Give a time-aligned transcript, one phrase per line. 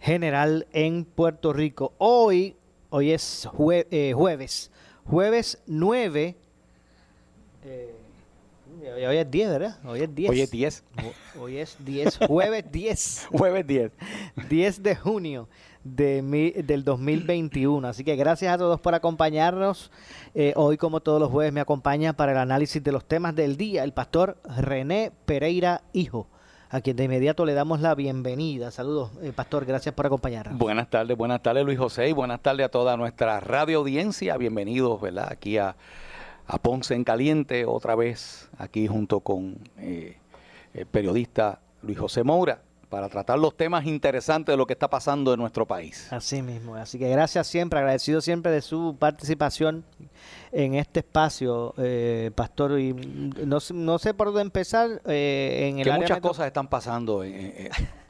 [0.00, 1.92] general en Puerto Rico.
[1.98, 2.56] Hoy,
[2.88, 3.48] hoy es
[3.90, 4.70] eh, jueves,
[5.04, 6.36] jueves 9.
[7.64, 7.94] Eh,
[9.06, 9.78] hoy es 10, ¿verdad?
[9.84, 10.30] Hoy es 10.
[10.30, 10.84] Hoy es 10.
[11.38, 13.28] Hoy es 10, jueves 10.
[13.32, 13.92] jueves 10.
[14.48, 15.48] 10 de junio
[15.84, 17.86] de del 2021.
[17.86, 19.90] Así que gracias a todos por acompañarnos.
[20.34, 23.58] Eh, hoy, como todos los jueves, me acompaña para el análisis de los temas del
[23.58, 26.26] día el pastor René Pereira Hijo
[26.70, 28.70] a quien de inmediato le damos la bienvenida.
[28.70, 30.56] Saludos, eh, Pastor, gracias por acompañarnos.
[30.56, 34.36] Buenas tardes, buenas tardes Luis José y buenas tardes a toda nuestra radio audiencia.
[34.36, 35.28] Bienvenidos, ¿verdad?
[35.30, 35.76] Aquí a,
[36.62, 40.16] Ponce en Caliente, otra vez aquí junto con eh,
[40.74, 45.32] el periodista Luis José Moura para tratar los temas interesantes de lo que está pasando
[45.32, 46.12] en nuestro país.
[46.12, 49.84] Así mismo, así que gracias siempre, agradecido siempre de su participación
[50.52, 55.84] en este espacio, eh, Pastor, y no, no, sé por dónde empezar eh, en el
[55.84, 57.22] que muchas cosas están pasando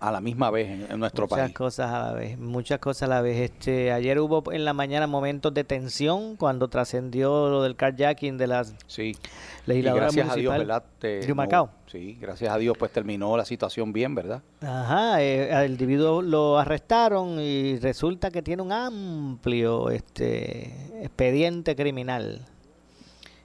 [0.01, 1.43] a la misma vez en, nuestro país.
[1.43, 3.39] Muchas cosas a la vez, muchas cosas a la vez.
[3.39, 8.47] Este, ayer hubo en la mañana momentos de tensión cuando trascendió lo del carjacking de
[8.47, 9.15] las sí.
[9.67, 10.85] legisladoras gracias a Dios, ¿verdad?
[11.87, 14.43] sí, gracias a Dios pues terminó la situación bien, ¿verdad?
[14.63, 22.47] Ajá, eh, al individuo lo arrestaron y resulta que tiene un amplio este expediente criminal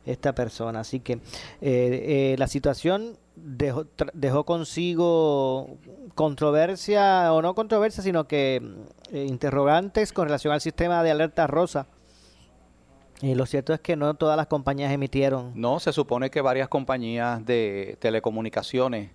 [0.06, 0.82] esta persona.
[0.82, 1.20] Así que eh,
[1.62, 5.78] eh, la situación dejó, dejó consigo
[6.14, 8.62] controversia, o no controversia, sino que
[9.12, 11.88] eh, interrogantes con relación al sistema de alerta rosa.
[13.22, 15.54] Y lo cierto es que no todas las compañías emitieron.
[15.56, 19.12] No, se supone que varias compañías de telecomunicaciones,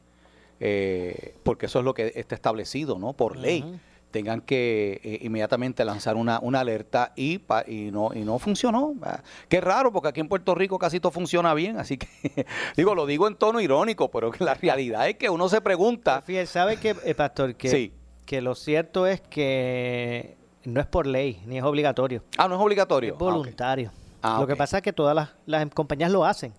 [1.43, 3.13] porque eso es lo que está establecido, ¿no?
[3.13, 3.79] Por ley
[4.11, 8.95] tengan que eh, inmediatamente lanzar una, una alerta y, y, no, y no funcionó.
[9.03, 12.95] Ah, qué raro, porque aquí en Puerto Rico casi todo funciona bien, así que digo,
[12.95, 16.23] lo digo en tono irónico, pero que la realidad es que uno se pregunta...
[16.23, 17.55] Fíjate, ¿sabe qué, eh, Pastor?
[17.55, 17.93] Que,
[18.27, 22.23] que lo cierto es que no es por ley, ni es obligatorio.
[22.37, 23.15] Ah, no es obligatorio.
[23.15, 23.93] Es voluntario.
[24.23, 26.53] Ah, lo que pasa es que todas las, las compañías lo hacen.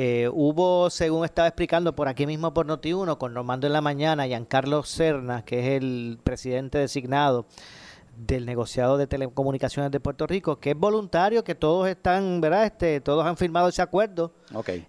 [0.00, 4.28] Eh, hubo, según estaba explicando por aquí mismo por Noti1, con Normando en la Mañana,
[4.28, 7.46] Giancarlo Serna, que es el presidente designado
[8.16, 12.66] del negociado de telecomunicaciones de Puerto Rico, que es voluntario, que todos están, ¿verdad?
[12.66, 14.32] Este, todos han firmado ese acuerdo.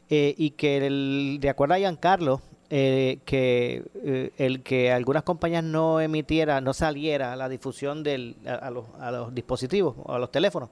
[0.10, 5.64] Eh, y que, el, de acuerdo a Giancarlo, eh, que eh, el que algunas compañías
[5.64, 10.32] no emitiera, no saliera la difusión del, a, los, a los dispositivos, o a los
[10.32, 10.70] teléfonos.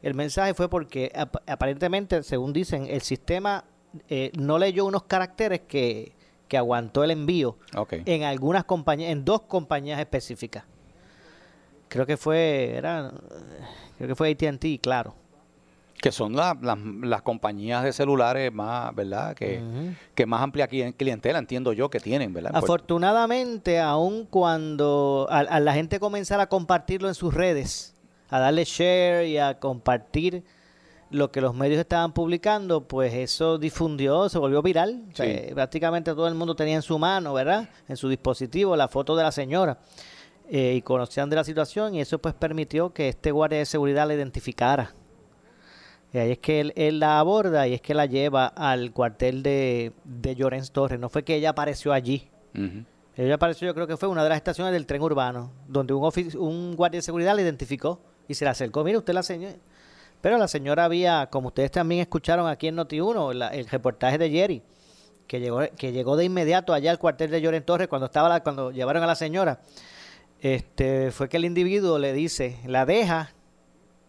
[0.00, 1.12] El mensaje fue porque
[1.46, 3.64] aparentemente, según dicen, el sistema
[4.08, 6.12] eh, no leyó unos caracteres que,
[6.54, 7.56] aguantó el envío
[7.90, 10.62] en algunas compañías, en dos compañías específicas.
[11.88, 13.12] Creo que fue, era,
[13.98, 15.16] creo que fue AT&T, claro.
[16.00, 19.34] Que son las compañías de celulares más, ¿verdad?
[19.34, 19.60] Que,
[20.14, 22.52] que más amplia clientela, entiendo yo, que tienen, ¿verdad?
[22.52, 27.96] Pues Afortunadamente, aun cuando a la gente comenzara a compartirlo en sus redes,
[28.28, 30.44] a darle share y a compartir
[31.14, 35.04] lo que los medios estaban publicando, pues eso difundió, se volvió viral.
[35.54, 37.68] prácticamente todo el mundo tenía en su mano, ¿verdad?
[37.88, 39.78] En su dispositivo la foto de la señora.
[40.50, 44.06] Eh, y conocían de la situación y eso pues permitió que este guardia de seguridad
[44.06, 44.92] la identificara.
[46.12, 49.92] Y ahí es que él, la aborda y es que la lleva al cuartel de,
[50.04, 51.00] de Llorens Torres.
[51.00, 52.28] No fue que ella apareció allí.
[53.16, 56.12] Ella apareció, yo creo que fue una de las estaciones del tren urbano, donde un,
[56.38, 58.84] un guardia de seguridad la identificó y se la acercó.
[58.84, 59.54] Mire, usted la señora
[60.24, 64.62] pero la señora había, como ustedes también escucharon aquí en Noti1, el reportaje de Jerry,
[65.26, 68.70] que llegó, que llegó de inmediato allá al cuartel de Lloren Torres cuando estaba cuando
[68.70, 69.60] llevaron a la señora.
[70.40, 73.34] Este, fue que el individuo le dice, la deja,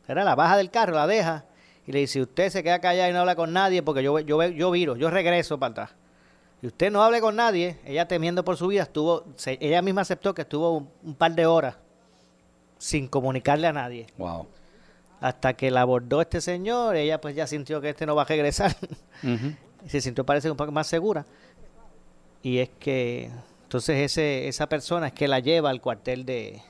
[0.07, 1.43] era la baja del carro, la deja,
[1.85, 4.41] y le dice, usted se queda callada y no habla con nadie porque yo, yo,
[4.41, 5.95] yo viro, yo regreso para atrás.
[6.61, 10.33] Y usted no hable con nadie, ella temiendo por su vida, estuvo, ella misma aceptó
[10.33, 11.75] que estuvo un par de horas
[12.77, 14.07] sin comunicarle a nadie.
[14.17, 14.47] Wow.
[15.21, 18.25] Hasta que la abordó este señor, ella pues ya sintió que este no va a
[18.25, 18.75] regresar.
[19.87, 21.25] Se sintió parece un poco más segura.
[22.43, 23.29] Y es que
[23.63, 26.61] entonces ese, esa persona es que la lleva al cuartel de,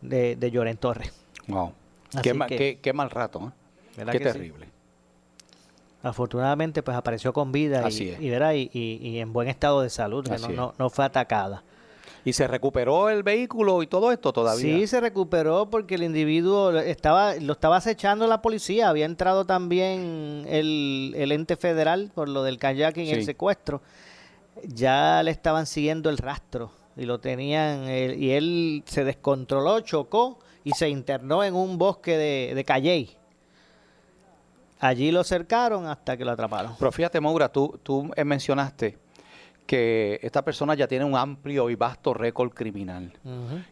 [0.00, 1.12] de, de Lloren Torres.
[1.48, 1.72] Wow.
[2.22, 3.96] Qué, que- qué- qué mal rato, ¿eh?
[3.96, 4.24] ¿Verdad Qué sí?
[4.24, 4.68] terrible.
[6.02, 10.24] Afortunadamente pues apareció con vida Así y, y, y, y- en buen estado de salud,
[10.24, 11.62] que no, no, no fue atacada.
[12.24, 14.78] ¿Y se recuperó el vehículo y todo esto todavía?
[14.78, 18.88] Sí, se recuperó porque el individuo estaba, lo estaba acechando la policía.
[18.88, 23.82] Había entrado también el, el ente federal por lo del kayaking y el secuestro.
[24.64, 27.88] Ya le estaban siguiendo el rastro y lo tenían.
[27.88, 33.16] eh, y él se descontroló, chocó y se internó en un bosque de, de Calley.
[34.78, 36.74] Allí lo cercaron hasta que lo atraparon.
[36.78, 38.98] Pero fíjate, Maura, tú, tú mencionaste
[39.72, 43.10] que esta persona ya tiene un amplio y vasto récord criminal.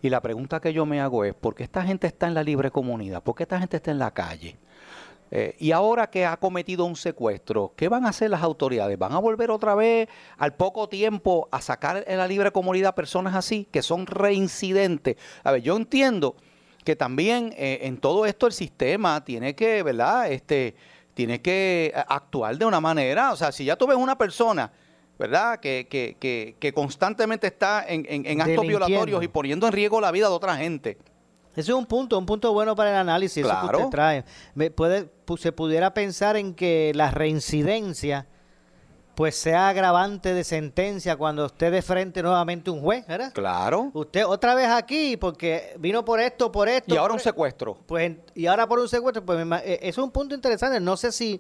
[0.00, 2.43] Y la pregunta que yo me hago es, ¿por qué esta gente está en la
[2.43, 3.23] libre comunidad?
[3.23, 4.56] ¿Por qué esta gente está en la calle?
[5.31, 8.99] Eh, y ahora que ha cometido un secuestro, ¿qué van a hacer las autoridades?
[8.99, 10.08] ¿Van a volver otra vez
[10.38, 15.17] al poco tiempo a sacar en la libre comunidad personas así, que son reincidentes?
[15.44, 16.35] A ver, yo entiendo
[16.82, 20.32] que también eh, en todo esto el sistema tiene que, ¿verdad?
[20.32, 20.75] Este,
[21.12, 24.73] tiene que eh, actuar de una manera, o sea, si ya tú ves una persona,
[25.21, 25.61] ¿verdad?
[25.61, 30.01] Que, que, que, que constantemente está en, en- en actos violatorios y poniendo en riesgo
[30.01, 30.99] la vida de otra gente.
[31.53, 34.25] Ese es un punto, un punto bueno para el análisis eso que usted trae.
[34.55, 38.27] Me puede, pu- se pudiera pensar en que la reincidencia
[39.17, 43.33] pues sea agravante de sentencia cuando esté de frente nuevamente un juez, ¿verdad?
[43.35, 43.91] Claro.
[43.93, 46.95] Usted otra vez aquí porque vino por esto, por esto.
[46.95, 47.77] Y ahora un e- secuestro.
[47.87, 50.81] Pues, y ahora por un secuestro, pues eso es un punto interesante.
[50.81, 51.39] No sé si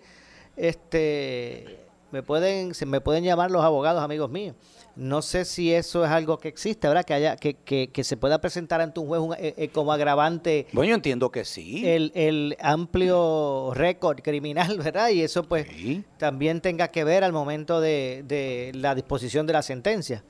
[0.56, 1.78] este
[2.12, 4.54] me pueden se me pueden llamar los abogados amigos míos.
[4.96, 7.04] No sé si eso es algo que existe, ¿verdad?
[7.04, 9.92] Que haya que, que, que se pueda presentar ante un juez un- eh, eh, como
[9.92, 11.86] agravante Bueno, yo entiendo que sí.
[11.88, 15.10] el, el amplio récord criminal, ¿verdad?
[15.10, 16.04] Y eso pues Sí.
[16.18, 20.24] también tenga que ver al momento de, de la disposición de la sentencia.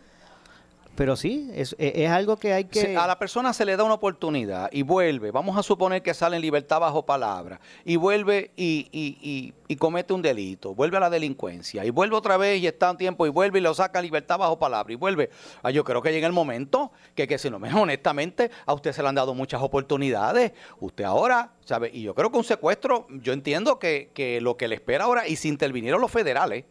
[1.00, 2.94] Pero sí, es, es- algo que hay que...
[2.94, 6.36] A la persona se le da una oportunidad y vuelve, vamos a suponer que sale
[6.36, 11.08] en libertad bajo palabra, y vuelve y, y- y- comete un delito, vuelve a la
[11.08, 14.04] delincuencia, y vuelve otra vez y está un tiempo y vuelve y lo saca en
[14.04, 15.30] libertad bajo palabra, y vuelve.
[15.62, 18.92] Ah, yo creo que llega el momento que, que si no me honestamente, a usted
[18.92, 21.90] se le han dado muchas oportunidades, usted ahora, ¿sabe?
[21.94, 25.26] Y yo creo que un secuestro, yo entiendo que, que lo que le espera ahora,
[25.26, 26.66] y si intervinieron los federales,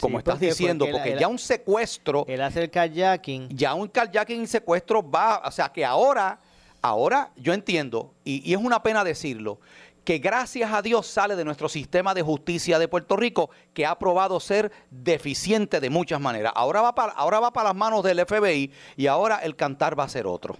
[0.00, 3.48] como Sí, estás porque- diciendo, porque ya un secuestro Él hace el kayaking.
[3.50, 6.38] ya un carjacking y secuestro va, o sea que ahora,
[6.82, 9.60] ahora yo entiendo, y, y es una pena decirlo,
[10.04, 13.98] que gracias a Dios sale de nuestro sistema de justicia de Puerto Rico, que ha
[13.98, 16.52] probado ser deficiente de muchas maneras.
[16.54, 20.04] Ahora va para, ahora va para las manos del FBI y ahora el cantar va
[20.04, 20.56] a ser otro.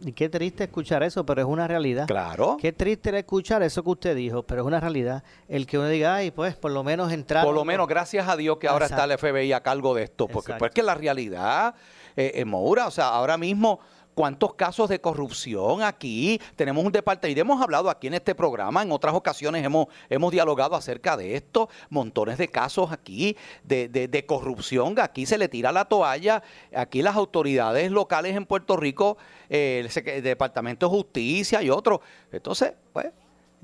[0.00, 2.06] Y qué triste escuchar eso, pero es una realidad.
[2.06, 2.56] Claro.
[2.60, 5.22] Qué triste era escuchar eso que usted dijo, pero es una realidad.
[5.48, 7.44] El que uno diga, ay, pues por lo menos entrar.
[7.44, 10.28] Por lo menos, gracias a Dios que ahora está el FBI a cargo de esto,
[10.28, 11.74] porque pues que la realidad,
[12.16, 13.80] eh, eh, Moura, o sea, ahora mismo,
[14.14, 16.40] ¿cuántos casos de corrupción aquí?
[16.56, 20.32] Tenemos un departamento, y hemos hablado aquí en este programa, en otras ocasiones hemos, hemos
[20.32, 25.70] dialogado acerca de esto, montones de casos aquí de, de- corrupción, aquí se le tira
[25.70, 26.42] la toalla,
[26.74, 29.18] aquí las autoridades locales en Puerto Rico,
[29.50, 32.00] eh, el, Departamento de Justicia y otros.
[32.32, 33.08] Entonces, pues,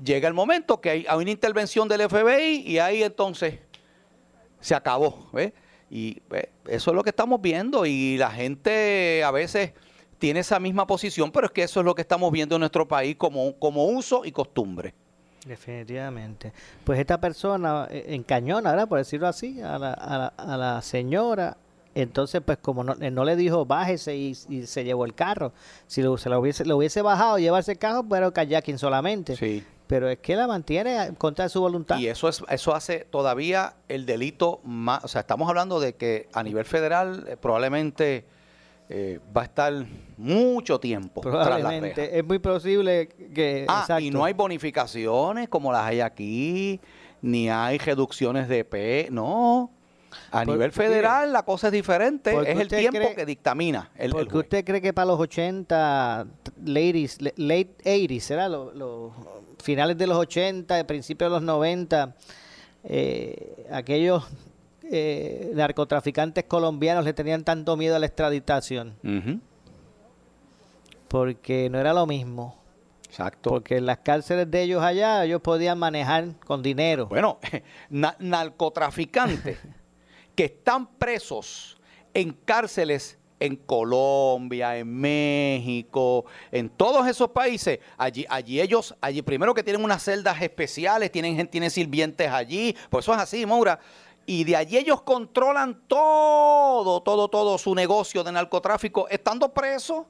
[0.03, 3.59] llega el momento que hay, hay una intervención del FBI y ahí entonces
[4.59, 5.29] se acabó.
[5.89, 9.73] Y pues, eso es lo que estamos viendo y la gente a veces
[10.21, 12.87] tiene esa misma posición, pero es que eso es lo que estamos viendo en nuestro
[12.87, 14.93] país como, como uso y costumbre.
[15.47, 16.53] Definitivamente.
[16.83, 18.87] Pues esta persona eh, encañona, ¿verdad?
[18.87, 21.57] Por decirlo así, a la, a la, a la señora.
[21.95, 25.53] Entonces, pues como no, eh, no le dijo bájese y, y se llevó el carro.
[25.87, 29.35] Si lo, se lo hubiese, lo hubiese bajado llevarse el carro, era kayaking solamente.
[29.35, 29.65] Sí.
[29.87, 31.97] Pero es que la mantiene en contra su voluntad.
[31.97, 36.29] Y eso es eso hace todavía el delito más, o sea, estamos hablando de que
[36.31, 38.23] a nivel federal eh, probablemente
[38.93, 39.73] eh, va a estar
[40.17, 41.47] mucho tiempo tras las.
[41.47, 42.17] Probablemente.
[42.19, 43.65] Es muy posible que...
[43.67, 44.03] Ah, exacto.
[44.03, 46.79] y no hay bonificaciones como las hay aquí,
[47.21, 49.71] ni hay reducciones de P, no.
[50.29, 53.91] A Por- nivel mire, federal la cosa es diferente, es el tiempo cree- que dictamina
[53.95, 54.43] el, el Porque juez.
[54.43, 58.49] usted cree que para los 80, t- ladies, late 80s, ¿será?
[58.49, 59.13] Los, los
[59.63, 62.13] finales de los 80, principios de los 90,
[62.83, 64.25] eh, aquellos
[64.91, 68.95] eh, narcotraficantes colombianos le tenían tanto miedo a la extraditación,
[71.07, 72.57] porque no era lo mismo.
[73.07, 73.49] Exacto.
[73.49, 77.07] Porque en las cárceles de ellos allá, ellos podían manejar con dinero.
[77.07, 77.39] Bueno,
[77.89, 79.57] na- narcotraficantes
[80.35, 81.77] que están presos
[82.13, 89.53] en cárceles en Colombia, en México, en todos esos países, allí, allí ellos, allí primero
[89.55, 93.79] que tienen unas celdas especiales, tienen, tienen sirvientes allí, pues eso es así, Maura.
[94.25, 100.05] Y de allí ellos controlan todo, todo, todo su negocio de narcotráfico estando presos.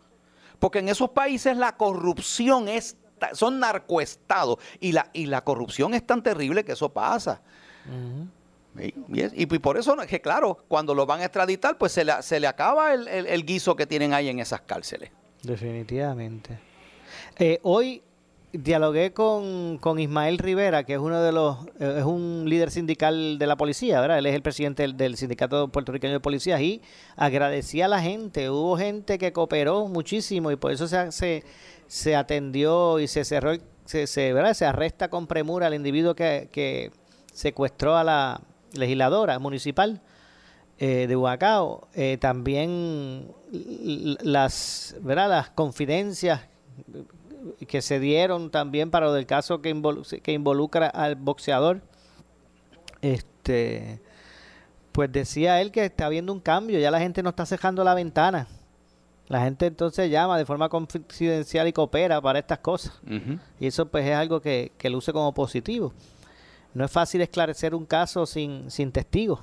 [0.60, 2.98] Porque en esos países la corrupción es,
[3.34, 4.58] son narcoestados.
[4.80, 7.42] Y la, y la corrupción es tan terrible que eso pasa.
[8.80, 12.06] Y, y es- y por eso, que claro, cuando lo van a extraditar, pues se
[12.06, 15.10] le, se le acaba el, el- el guiso que tienen ahí en esas cárceles.
[15.42, 16.60] Definitivamente.
[17.40, 18.04] Eh, hoy
[18.54, 23.38] dialogué con, con Ismael Rivera, que es uno de los, eh, es un líder sindical
[23.38, 24.20] de la policía, ¿verdad?
[24.20, 26.82] Él es el presidente del, sindicato puertorriqueño de policías y
[27.16, 28.50] agradecía a la gente.
[28.50, 31.44] Hubo gente que cooperó muchísimo y por eso se, se,
[31.88, 33.54] se atendió y se cerró,
[33.86, 34.54] se, ¿verdad?
[34.54, 36.92] se arresta con premura al individuo que,
[37.34, 38.42] secuestró a la
[38.74, 40.02] legisladora municipal
[40.78, 41.88] eh, de Huacao.
[41.94, 43.32] Eh, también
[44.22, 45.30] las, ¿verdad?
[45.30, 46.42] las confidencias
[47.68, 49.74] que se dieron también para lo del caso que,
[50.24, 51.82] que involucra al boxeador.
[53.02, 54.00] Este,
[54.92, 57.94] pues decía él que está habiendo un cambio, ya la gente no está cejando la
[57.94, 58.48] ventana.
[59.28, 63.00] La gente entonces llama de forma confidencial y coopera para estas cosas.
[63.62, 65.94] Y eso pues es algo que, que luce como positivo.
[66.74, 69.40] No es fácil esclarecer un caso sin, sin testigos.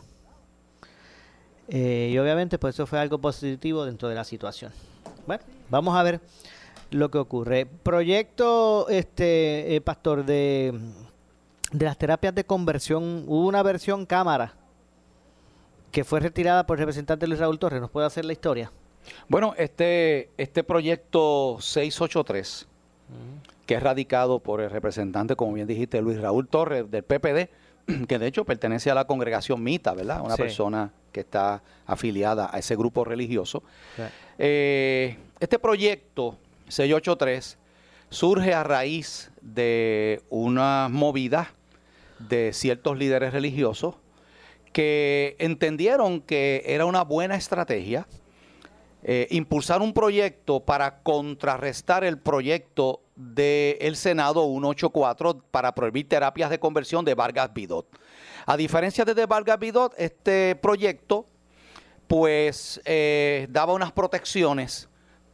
[1.69, 4.73] Eh, y obviamente pues eso fue algo positivo dentro de la situación.
[5.27, 6.21] Bueno, vamos a ver
[6.91, 7.67] lo que ocurre.
[7.67, 10.73] Proyecto, este eh, pastor, de,
[11.73, 14.55] de las terapias de conversión, hubo una versión cámara
[15.93, 17.81] que fue retirada por el representante Luis Raúl Torres.
[17.81, 18.71] ¿Nos puede hacer la historia?
[19.29, 22.69] Bueno, este, este proyecto 683,
[23.65, 27.49] que es radicado por el representante, como bien dijiste, Luis Raúl Torres, del PPD,
[28.07, 30.21] que de hecho pertenece a la congregación Mita, ¿verdad?
[30.23, 30.43] Una Sí.
[30.43, 33.63] persona que está afiliada a ese grupo religioso.
[34.39, 36.37] Eh, este proyecto
[36.69, 37.59] 683
[38.11, 41.55] surge a raíz de una movida
[42.19, 43.97] de ciertos líderes religiosos
[44.73, 48.07] que entendieron que era una buena estrategia
[49.05, 56.59] eh, impulsar un proyecto para contrarrestar el proyecto del Senado 184 para prohibir terapias de
[56.59, 57.87] conversión de Vargas Vidot.
[58.45, 61.27] A diferencia de, Vargas Vidot, este proyecto
[62.09, 64.89] pues eh, daba unas protecciones,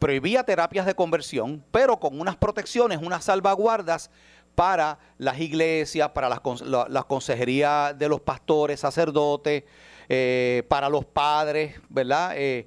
[0.05, 4.11] prohibía terapias de conversión, pero con unas protecciones, unas salvaguardas
[4.55, 9.65] para las iglesias, para las, la- las consejerías de los pastores, sacerdotes,
[10.11, 12.33] eh, para los padres, ¿verdad?
[12.37, 12.67] Eh,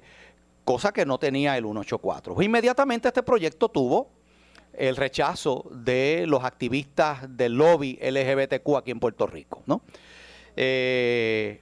[0.64, 2.42] cosa que no tenía el 184.
[2.42, 4.10] Inmediatamente este proyecto tuvo
[4.72, 9.82] el rechazo de los activistas del lobby LGBTQ aquí en Puerto Rico, ¿no?
[10.56, 11.60] Eh,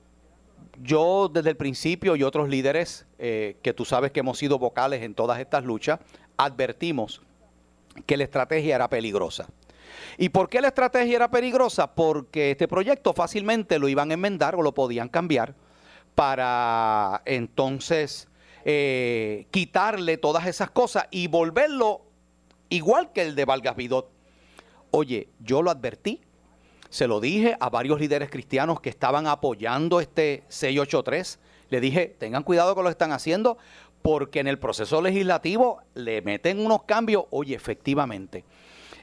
[0.83, 5.03] yo desde el principio y otros líderes eh, que tú sabes que hemos sido vocales
[5.03, 6.01] en todas estas luchas,
[6.37, 7.23] advertimos
[8.05, 9.47] que la estrategia era peligrosa.
[10.19, 11.95] ¿Y por qué la estrategia era peligrosa?
[11.95, 15.55] Porque este proyecto fácilmente lo iban a enmendar o lo podían cambiar
[16.15, 18.29] para entonces
[18.65, 22.03] eh, quitarle todas esas cosas y volverlo
[22.69, 24.11] igual que el de Vargas Vidot.
[24.91, 26.21] Oye, yo lo advertí,
[26.89, 31.39] se lo dije a varios líderes cristianos que estaban apoyando este 683.
[31.71, 33.59] Le dije, tengan cuidado con lo que están haciendo,
[34.03, 37.25] porque en el proceso legislativo le meten unos cambios.
[37.31, 38.45] Oye, efectivamente,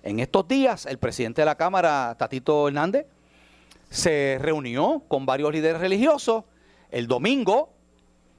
[0.02, 3.06] en estos días el presidente de la Cámara, Tatito Hernández,
[3.90, 6.46] se reunió con varios líderes religiosos.
[6.90, 7.70] El domingo,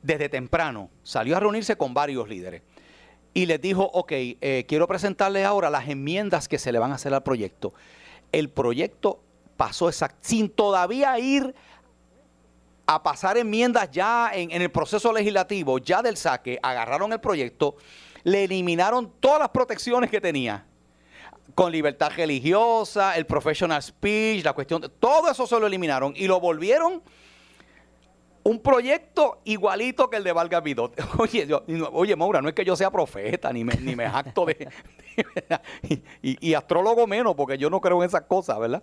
[0.02, 2.62] desde temprano, salió a reunirse con varios líderes.
[3.34, 6.94] Y les dijo, ok, eh, quiero presentarles ahora las enmiendas que se le van a
[6.94, 7.74] hacer al proyecto.
[8.32, 9.20] El proyecto
[9.56, 11.54] pasó exact sin todavía ir
[12.86, 17.76] a pasar enmiendas ya en, en el proceso legislativo, ya del saque, agarraron el proyecto,
[18.24, 20.66] le eliminaron todas las protecciones que tenía
[21.54, 26.26] con libertad religiosa, el professional speech, la cuestión, de- todo eso se lo eliminaron y
[26.26, 27.02] lo volvieron
[28.44, 30.94] un proyecto igualito que el de Vargas Vidot.
[31.18, 31.48] Oye,
[31.92, 34.68] oye, Maura, no es que yo sea profeta, ni me, ni me jacto de,
[36.22, 38.82] y, astrólogo menos, porque yo no creo en esas cosas, ¿verdad?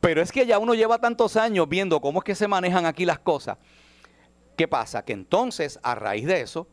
[0.00, 3.04] Pero es que ya uno lleva tantos años viendo cómo es que se manejan aquí
[3.04, 3.58] las cosas.
[4.56, 5.04] ¿Qué pasa?
[5.04, 6.68] Que entonces, a raíz de eso,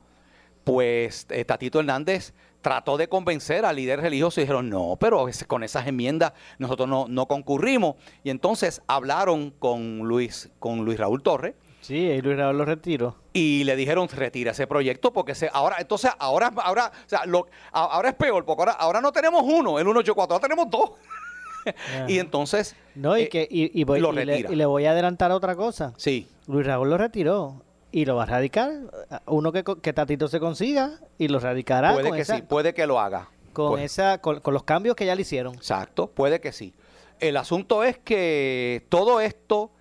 [0.64, 5.64] pues eh, Tatito Hernández trató de convencer al líder religioso y dijeron, no, pero con
[5.64, 7.96] esas enmiendas nosotros no, no concurrimos.
[8.24, 13.16] Y entonces hablaron con Luis, con Luis Raúl Torres Sí, Luis Raúl lo retiró.
[13.34, 17.48] y le dijeron retira ese proyecto porque se, ahora entonces ahora ahora o sea, lo-
[17.72, 20.92] ahora es peor porque ahora, ahora no tenemos uno el 184 ahora tenemos dos
[22.08, 24.86] y entonces No, y, eh, que, y, y voy- lo y le, y le voy
[24.86, 25.94] a adelantar otra cosa.
[25.98, 27.62] sí Luis Raúl lo retiró.
[27.92, 28.72] y lo va a radicar.
[29.26, 32.86] Uno que, que Tatito se consiga y lo radicará puede que esa- sí, puede que
[32.88, 33.30] lo haga.
[33.54, 35.56] con, Pues- esa, con, con los cambios que ya le hicieron.
[35.56, 36.74] Exacto, puede que sí.
[37.20, 39.72] El asunto es que todo esto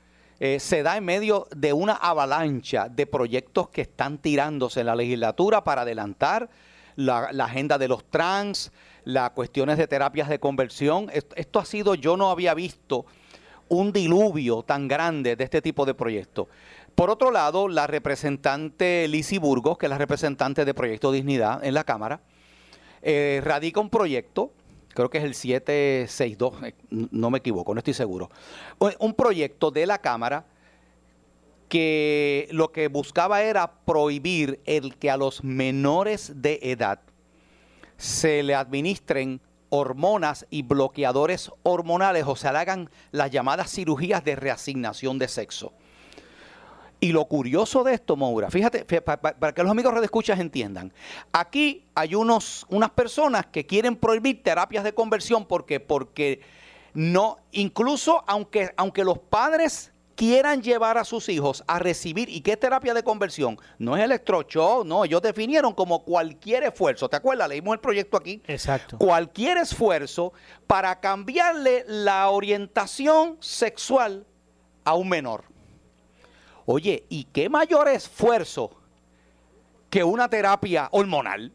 [0.41, 4.97] eh, se da en medio de una avalancha de proyectos que están tirándose en la
[4.97, 6.49] legislatura para adelantar
[6.97, 8.73] la, agenda de los trans,
[9.05, 11.11] las cuestiones de terapias de conversión.
[11.13, 13.07] Esto, esto ha sido, yo no había visto
[13.69, 16.49] un diluvio tan grande de este tipo de proyectos.
[16.95, 21.75] Por otro lado, la representante Lisi Burgos, que es la representante de Proyecto Dignidad en
[21.75, 22.21] la Cámara,
[23.03, 24.51] eh, radica un proyecto,
[24.99, 28.31] creo que es el 762, eh, no me equivoco, no estoy seguro,
[28.99, 30.45] un- proyecto de la Cámara
[31.69, 37.01] que lo que buscaba era prohibir el que a los menores de edad
[37.97, 39.41] se le administren
[39.71, 45.73] hormonas y bloqueadores hormonales o se hagan las llamadas cirugías de reasignación de sexo.
[47.01, 50.41] Y lo curioso de esto, Moura, fíjate, fí- pa- pa- para que los amigos redescuchas
[50.41, 50.93] entiendan,
[51.33, 56.41] aquí hay unos, unas personas que quieren prohibir terapias de conversión porque, porque
[56.95, 62.57] no, incluso aunque, aunque los padres quieran llevar a sus hijos a recibir, ¿y qué
[62.57, 63.57] terapia de conversión?
[63.79, 67.49] No es electroshock, no, ellos definieron como cualquier esfuerzo, ¿te acuerdas?
[67.49, 68.99] Leímos el proyecto aquí Exacto.
[68.99, 70.33] cualquier esfuerzo
[70.67, 74.27] para cambiarle la orientación sexual
[74.83, 75.45] a un menor.
[76.71, 78.71] Oye, ¿y qué mayor esfuerzo
[79.89, 81.51] que una terapia hormonal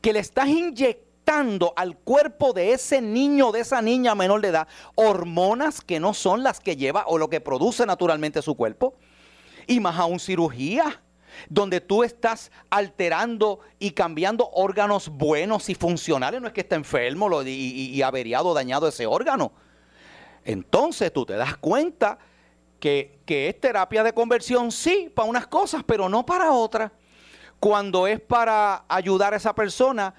[0.00, 4.66] que le estás inyectando al cuerpo de ese niño, de esa niña menor de edad,
[4.96, 8.94] hormonas que no son las que lleva o lo que produce naturalmente su cuerpo?
[9.68, 11.00] Y más aún cirugía,
[11.48, 16.40] donde tú estás alterando y cambiando órganos buenos y funcionales.
[16.40, 19.52] No es que esté enfermo y, y- y averiado, dañado ese órgano.
[20.44, 22.18] Entonces tú te das cuenta
[22.78, 26.92] que, es terapia de conversión, sí, para unas cosas, pero no para otras.
[27.60, 30.14] Cuando es para ayudar a esa persona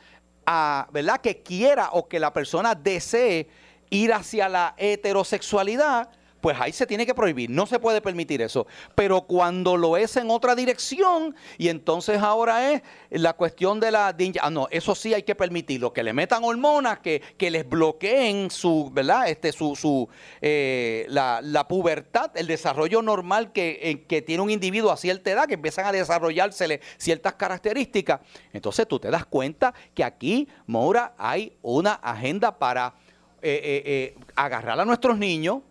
[0.45, 1.21] a, ¿verdad?
[1.21, 3.49] Que quiera o que la persona desee
[3.89, 6.09] ir hacia la heterosexualidad,
[6.41, 8.67] pues ahí se tiene que prohibir, no se puede permitir eso.
[8.95, 14.15] Pero cuando lo es en otra dirección, y entonces ahora es la cuestión de la...
[14.41, 18.49] ah, no, eso sí hay que permitirlo, que le metan hormonas, que, que les bloqueen
[18.51, 19.27] su, ¿verdad?
[19.29, 20.07] Este, su, su,
[20.41, 25.31] eh, la, la pubertad, el desarrollo normal que, eh, que tiene un individuo a cierta
[25.31, 28.21] edad, que empiezan a desarrollársele ciertas características.
[28.53, 32.93] Entonces tú te das cuenta que aquí, Moura, hay una agenda para
[33.41, 35.61] eh, eh, agarrar a nuestros niños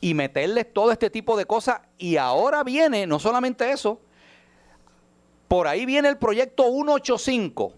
[0.00, 1.80] y meterles todo este tipo de cosas.
[1.98, 4.00] Y ahora viene, no solamente eso,
[5.48, 7.72] por ahí viene el proyecto 185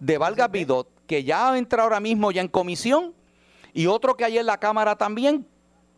[0.00, 3.14] de Valga Vidot, que ya entra ahora mismo ya en comisión,
[3.72, 5.46] y otro que hay en la Cámara también,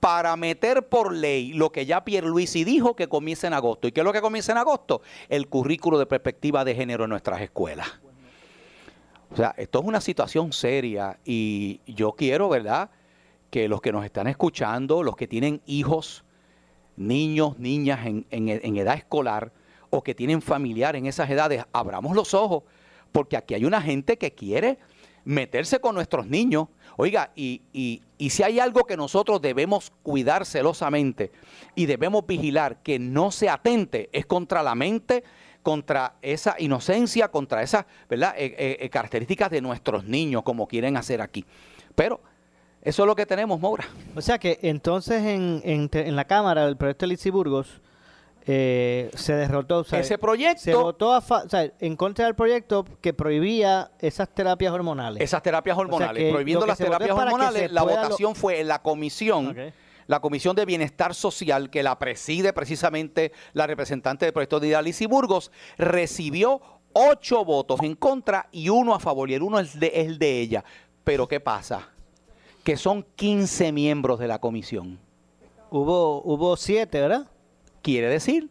[0.05, 3.88] para meter por ley lo que ya Pierluisi dijo que comienza en agosto.
[3.88, 5.01] ¿Y qué es lo que comienza en agosto?
[5.31, 7.88] El currículo de perspectiva de género en nuestras escuelas.
[9.33, 12.90] O sea, esto es una situación seria y yo quiero, ¿verdad?,
[13.55, 16.25] que los que nos están escuchando, los que tienen hijos,
[16.97, 19.53] niños, niñas en, en- edad escolar
[19.90, 22.64] o que tienen familiar en esas edades, abramos los ojos,
[23.12, 24.79] porque aquí hay una gente que quiere
[25.25, 26.67] meterse con nuestros niños.
[26.97, 31.31] Oiga, y, y- y si hay algo que nosotros debemos cuidar celosamente
[31.77, 35.23] y debemos vigilar que no se atente, es contra la mente,
[35.62, 37.85] contra esa inocencia, contra esas.
[38.11, 41.45] Eh, eh, eh, características de nuestros niños, como quieren hacer aquí.
[41.95, 42.21] Pero
[42.85, 43.87] eso es lo que tenemos, Moura.
[44.14, 47.81] O sea que entonces en, en, la Cámara del proyecto de Burgos
[48.47, 49.79] eh, se derrotó.
[49.79, 53.14] o sea, Ese proyecto- Se votó a fa- o sea, en contra del proyecto que
[53.14, 55.23] prohibía esas terapias hormonales.
[55.23, 59.57] Esas terapias hormonales, prohibiendo las terapias hormonales, la lo- votación fue en la comisión,
[60.07, 65.07] la Comisión de Bienestar Social, que la preside precisamente la representante del proyecto de Idalici
[65.07, 66.61] Burgos, recibió
[66.92, 70.18] ocho votos en contra y uno a favor, y el uno es, de, es el
[70.18, 70.64] de ella.
[71.03, 71.88] Pero ¿qué pasa?
[72.64, 74.98] Que son 15 miembros de la comisión.
[75.70, 77.27] Hubo, hubo siete, ¿verdad?
[77.83, 78.48] Quiere decir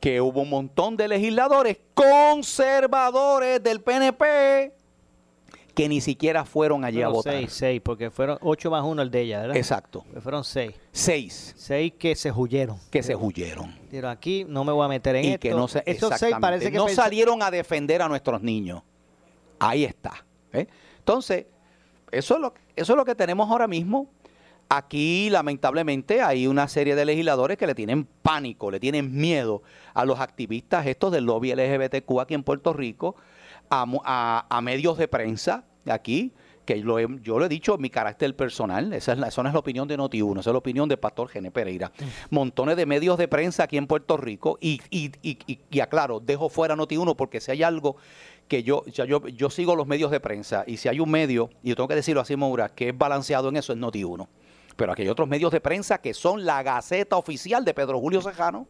[0.00, 4.72] que hubo un montón de legisladores conservadores del PNP
[5.74, 7.32] que ni siquiera fueron allí a votar.
[7.34, 9.56] seis, seis, porque fueron ocho más uno el de ella, ¿verdad?
[9.56, 10.04] Exacto.
[10.10, 10.74] Pues fueron seis.
[10.90, 12.78] Seis Seis que se huyeron.
[12.90, 13.74] que se huyeron.
[13.90, 15.40] Pero aquí no me voy a meter en Y esto.
[15.40, 18.82] que no se, Estos seis parece que no salieron a defender a nuestros niños.
[19.58, 20.24] Ahí está.
[20.52, 20.66] ¿eh?
[20.98, 21.46] Entonces,
[22.12, 24.08] eso es, lo, eso es lo que tenemos ahora mismo.
[24.68, 30.04] Aquí, lamentablemente, hay una serie de legisladores que le tienen pánico, le tienen miedo a
[30.06, 33.14] los activistas estos del lobby LGBTQ aquí en Puerto Rico,
[33.68, 36.32] a, a- a medios de prensa de aquí,
[36.64, 39.42] que lo he- yo lo he dicho en mi carácter personal, esa, es la, esa
[39.42, 41.90] no es la opinión de Noti1, esa es la opinión del pastor Gene Pereira.
[42.30, 46.20] Montones de medios de prensa aquí en Puerto Rico y, y, y, y- y aclaro,
[46.20, 47.96] dejo fuera Noti1 porque si hay algo
[48.52, 51.48] que yo, ya yo, yo sigo los medios de prensa y si hay un medio,
[51.62, 54.28] y yo tengo que decirlo así, Maura, que es balanceado en eso, es Noti1.
[54.76, 58.20] Pero aquí hay otros medios de prensa que son la Gaceta Oficial de Pedro Julio
[58.20, 58.68] Sejano.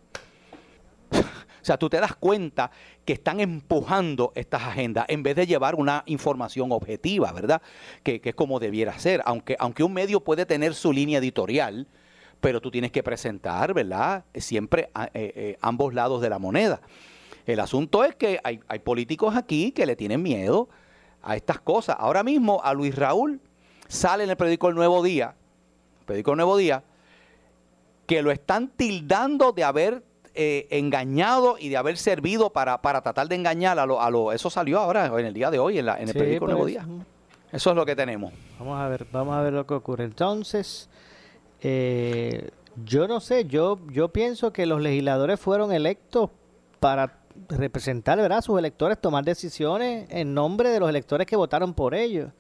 [1.63, 2.73] O sea, tú te das cuenta
[3.05, 7.63] que están empujando estas agendas en vez de llevar una información objetiva, ¿verdad?
[8.03, 9.23] Que, que es como debiera ser.
[9.25, 11.87] Aunque, aunque un medio puede tener su línea editorial,
[12.41, 14.25] pero tú tienes que presentar, ¿verdad?
[14.35, 16.81] Siempre eh, eh, ambos lados de la moneda.
[17.47, 20.69] El asunto es que hay, hay políticos aquí que le tienen miedo
[21.23, 21.97] a estas cosas.
[21.99, 23.41] Ahora mismo a Luis Raúl
[23.89, 25.35] sale en el periódico El Nuevo Día,
[26.07, 26.83] periódico El Nuevo Día,
[28.07, 30.03] que lo están tildando de haber
[30.35, 34.33] eh, engañado y de haber servido para, para tratar de engañar a lo, a lo-
[34.33, 36.51] Eso salió ahora, en el día de hoy, en, la- en el Sí, periódico por
[36.55, 36.67] Nuevo.
[36.67, 36.87] Día.
[37.53, 38.33] Eso es lo que tenemos.
[38.59, 40.05] Vamos a ver, vamos a ver lo que ocurre.
[40.05, 40.89] Entonces,
[41.61, 42.51] eh,
[42.85, 46.31] yo no sé, yo, yo pienso que los legisladores fueron electos
[46.81, 48.39] para representar, ¿verdad?
[48.39, 52.31] A sus electores, tomar decisiones en nombre de los electores que votaron por ellos.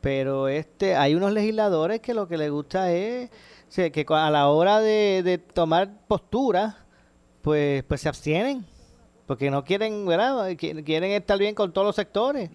[0.00, 3.30] Pero este, hay unos legisladores que lo que les gusta es
[3.74, 6.78] que a la hora de, de tomar postura,
[7.42, 8.64] pues, pues se abstienen.
[9.26, 10.48] Porque no quieren, ¿verdad?
[10.50, 12.50] Qui- Quieren estar bien con todos los sectores.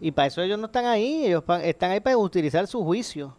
[0.00, 3.34] Y para eso ellos no están ahí, ellos están ahí para utilizar su juicio.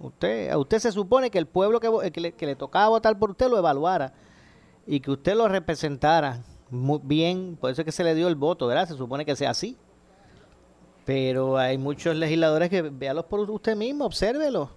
[0.00, 3.18] Usted, a usted se supone que el pueblo que, que, le, que le tocaba votar
[3.18, 4.12] por usted lo evaluara
[4.86, 8.34] y que usted lo representara muy bien, por eso es que se le dio el
[8.34, 8.88] voto, ¿verdad?
[8.88, 9.76] Se supone que sea así.
[11.04, 14.70] Pero hay muchos legisladores que véalos por usted mismo, obsérvelo.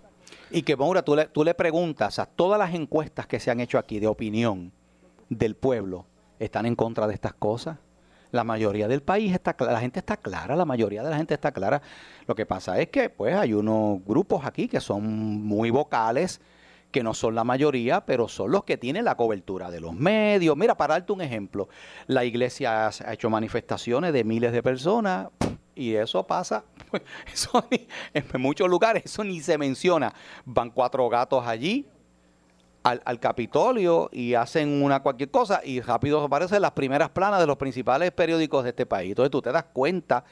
[0.50, 3.60] Y que, Maura, tú le, tú le preguntas a todas las encuestas que se han
[3.60, 4.72] hecho aquí de opinión
[5.30, 6.06] del pueblo,
[6.40, 7.78] ¿están en contra de estas cosas?
[8.32, 11.34] La mayoría del país está clara, la gente está clara, la mayoría de la gente
[11.34, 11.82] está clara.
[12.28, 15.04] Lo que pasa es que, pues, hay unos grupos aquí que son
[15.44, 16.40] muy vocales,
[16.92, 20.56] que no son la mayoría, pero son los que tienen la cobertura de los medios.
[20.58, 21.70] Mira, para darte un ejemplo,
[22.08, 25.30] la iglesia ha hecho manifestaciones de miles de personas
[25.74, 26.66] y eso pasa,
[28.14, 30.14] en muchos lugares, eso ni se menciona.
[30.46, 31.88] Van cuatro gatos allí
[32.84, 37.48] al, al Capitolio y hacen una cualquier cosa y rápido aparecen las primeras planas de
[37.48, 39.10] los principales periódicos de este país.
[39.10, 40.26] Entonces tú te das cuenta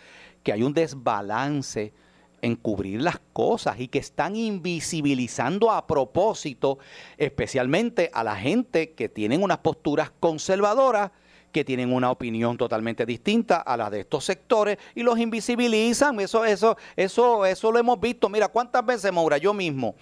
[0.43, 1.93] que hay un desbalance
[2.41, 6.79] en cubrir las cosas y que están invisibilizando a propósito,
[7.17, 11.11] especialmente a la gente que tienen unas posturas conservadoras,
[11.51, 16.19] que tienen una opinión totalmente distinta a la de estos sectores y los invisibilizan.
[16.19, 18.29] Eso, eso, eso, eso lo hemos visto.
[18.29, 19.95] Mira, cuántas veces, Maura, yo mismo,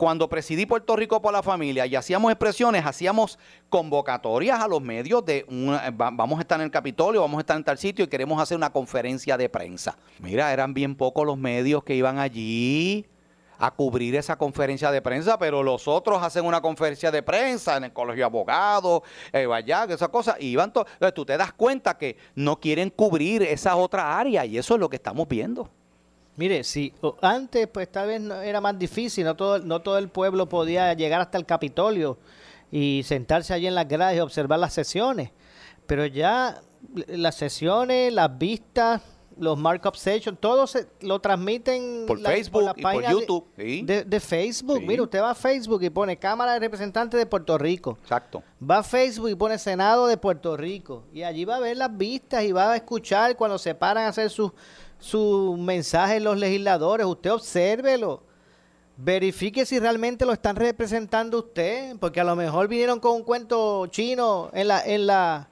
[0.00, 5.22] cuando presidí Puerto Rico por la familia y hacíamos expresiones, hacíamos convocatorias a los medios
[5.26, 8.06] de una- va- vamos a estar en el Capitolio, vamos a estar en tal sitio
[8.06, 9.98] y queremos hacer una conferencia de prensa.
[10.18, 13.04] Mira, eran bien pocos los medios que iban allí
[13.58, 17.84] a cubrir esa conferencia de prensa, pero los otros hacen una conferencia de prensa en
[17.84, 19.02] el colegio de abogados,
[19.34, 23.42] eh, vaya, esa cosa, y to- Entonces, tú te das cuenta que no quieren cubrir
[23.42, 25.68] esa otra área y eso es lo que estamos viendo.
[26.40, 30.08] Mire, si antes pues tal vez no- era más difícil, no todo, no todo el
[30.08, 32.16] pueblo podía llegar hasta el Capitolio
[32.72, 35.32] y sentarse allí en las gradas y observar las sesiones,
[35.86, 36.62] pero ya
[37.08, 39.02] las sesiones, las vistas,
[39.38, 43.82] los markup sessions, todo se, lo transmiten Por Facebook y por página de- YouTube, sí.
[43.82, 44.78] de, de Facebook.
[44.80, 44.86] Sí.
[44.86, 47.98] Mire, usted va a Facebook y pone Cámara de Representantes de Puerto Rico.
[48.02, 48.42] Exacto.
[48.62, 51.04] Va a Facebook y pone Senado de Puerto Rico.
[51.12, 54.08] Y allí va a ver las vistas y va a escuchar cuando se paran a
[54.08, 54.52] hacer sus
[55.00, 57.06] sus mensajes los legisladores.
[57.06, 58.22] Usted obsérvelo.
[58.96, 61.96] Verifique si realmente lo están representando usted.
[61.98, 65.48] Porque a lo mejor vinieron con un cuento chino en la, en la,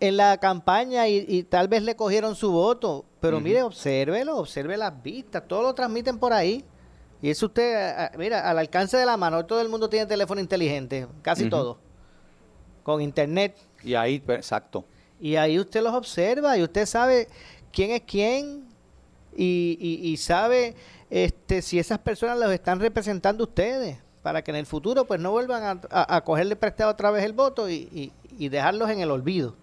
[0.00, 3.04] en la campaña y, y tal vez le cogieron su voto.
[3.20, 5.42] Pero mire, obsérvelo, observe las vistas.
[5.48, 6.64] Todo lo transmiten por ahí.
[7.22, 9.46] Y eso usted, mira, al alcance de la mano.
[9.46, 11.06] Todo el mundo tiene teléfono inteligente.
[11.22, 11.78] Casi todo.
[12.82, 13.56] Con internet.
[13.82, 14.84] Y ahí, pues, exacto.
[15.18, 17.28] Y ahí usted los observa y usted sabe
[17.76, 18.64] quién es quién
[19.36, 20.74] y, y- y sabe
[21.10, 25.30] este si esas personas los están representando ustedes para que en el futuro pues no
[25.30, 29.54] vuelvan a, a- a cogerle prestado otra vez el voto y, dejarlos en el olvido.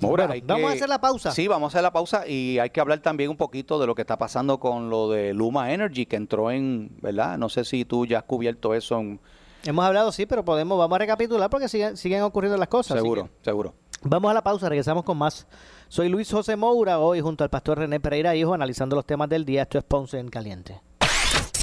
[0.00, 1.30] Bueno, vamos a hacer la pausa.
[1.32, 3.94] Sí, vamos a hacer la pausa y hay que hablar también un poquito de lo
[3.94, 7.36] que está pasando con lo de Luma Energy que entró en, ¿verdad?
[7.36, 9.20] No sé si tú ya has cubierto eso en,
[9.62, 12.96] Hemos hablado, sí, pero podemos, vamos a recapitular porque siguen, siguen ocurriendo las cosas.
[12.96, 13.74] seguro, que seguro.
[14.02, 15.46] Vamos a la pausa, regresamos con más.
[15.88, 19.44] Soy Luis José Moura, hoy junto al pastor René Pereira, hijo, analizando los temas del
[19.44, 19.62] día.
[19.62, 20.80] Esto es Ponce en Caliente.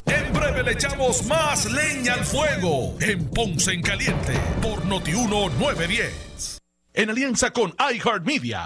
[0.06, 6.60] En breve le echamos más leña al fuego en Ponce en Caliente por Notiuno 910.
[6.94, 8.66] En alianza con iHeartMedia.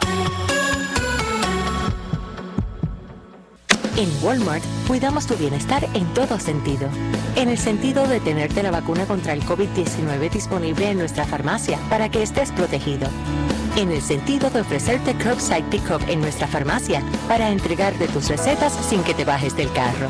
[3.97, 6.87] En Walmart cuidamos tu bienestar en todo sentido.
[7.35, 12.09] En el sentido de tenerte la vacuna contra el COVID-19 disponible en nuestra farmacia para
[12.09, 13.07] que estés protegido.
[13.75, 19.03] En el sentido de ofrecerte curbside pickup en nuestra farmacia para entregarte tus recetas sin
[19.03, 20.07] que te bajes del carro.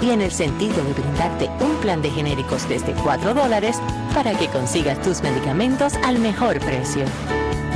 [0.00, 3.76] Y en el sentido de brindarte un plan de genéricos desde 4 dólares
[4.14, 7.04] para que consigas tus medicamentos al mejor precio.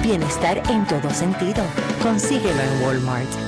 [0.03, 1.65] Bienestar en todo sentido.
[2.03, 3.48] Consíguelo en Walmart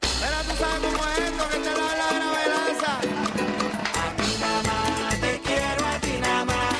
[0.00, 3.00] Pero tú sabes cómo es esto que te lo da la gravedad.
[4.02, 6.74] A ti nada más te quiero, a ti nada más.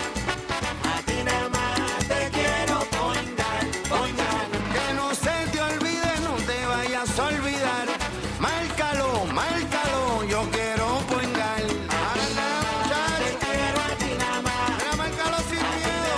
[0.93, 4.47] A ti nada más te quiero poingar, poingar.
[4.75, 7.87] Que no se te olvide, no te vayas a olvidar.
[8.39, 11.63] Márcalo, márcalo, yo quiero poingar.
[11.63, 13.23] Anda, muchacho.
[13.23, 14.71] Te quiero a ti nada más.
[14.79, 16.15] Mira, márcalo sin miedo.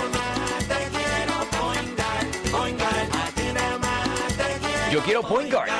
[0.71, 3.03] Te quiero poingar, poingar.
[3.21, 4.91] A ti nada más te quiero.
[4.91, 5.74] Yo quiero point guard.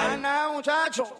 [0.56, 1.20] muchacho.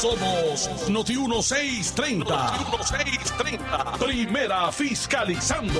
[0.00, 2.24] Somos Noti 1630.
[2.24, 3.98] Noti 1630.
[3.98, 5.78] Primera fiscalizando.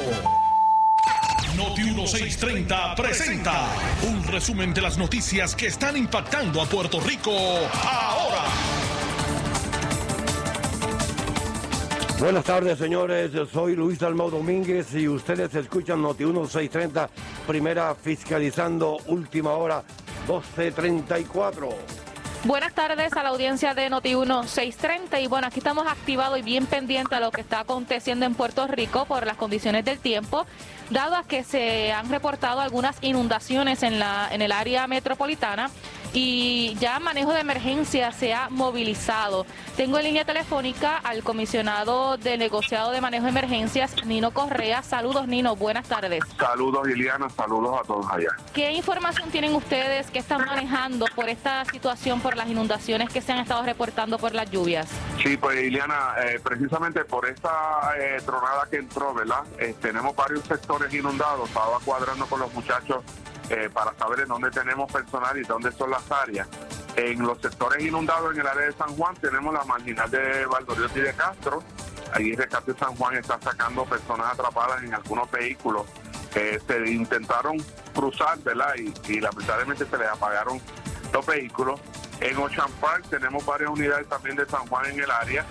[1.56, 3.64] Noti 1630 presenta
[4.02, 8.44] un resumen de las noticias que están impactando a Puerto Rico ahora.
[12.18, 13.32] Buenas tardes, señores.
[13.32, 17.08] Yo soy Luis Dalmau Domínguez y ustedes escuchan Noti 1630,
[17.46, 19.82] primera fiscalizando, última hora
[20.28, 22.09] 1234.
[22.44, 26.64] Buenas tardes a la audiencia de Noti1 630 y bueno, aquí estamos activados y bien
[26.64, 30.46] pendientes a lo que está aconteciendo en Puerto Rico por las condiciones del tiempo,
[30.88, 35.70] dado a que se han reportado algunas inundaciones en, la, en el área metropolitana
[36.12, 39.46] y ya manejo de emergencia se ha movilizado.
[39.76, 44.82] Tengo en línea telefónica al comisionado de negociado de manejo de emergencias, Nino Correa.
[44.82, 45.56] Saludos, Nino.
[45.56, 46.22] Buenas tardes.
[46.38, 47.28] Saludos, Iliana.
[47.30, 48.30] Saludos a todos allá.
[48.52, 53.32] ¿Qué información tienen ustedes que están manejando por esta situación, por las inundaciones que se
[53.32, 54.88] han estado reportando por las lluvias?
[55.22, 59.44] Sí, pues Iliana, eh, precisamente por esta eh, tronada que entró, ¿verdad?
[59.58, 61.48] Eh, tenemos varios sectores inundados.
[61.48, 63.04] Estaba cuadrando con los muchachos
[63.50, 66.48] eh, para saber en dónde tenemos personal y dónde son las áreas.
[66.94, 71.00] En los sectores inundados en el área de San Juan tenemos la marginal de Valdoriotti
[71.00, 71.62] y de Castro.
[72.12, 75.86] Allí Rescate San Juan está sacando personas atrapadas en algunos vehículos.
[76.32, 77.56] que se intentaron
[77.92, 78.72] cruzar, ¿verdad?
[79.08, 80.60] Y, lamentablemente se les apagaron
[81.12, 81.80] los vehículos.
[82.20, 85.44] En Ocean Park tenemos varias unidades también de San Juan en el área.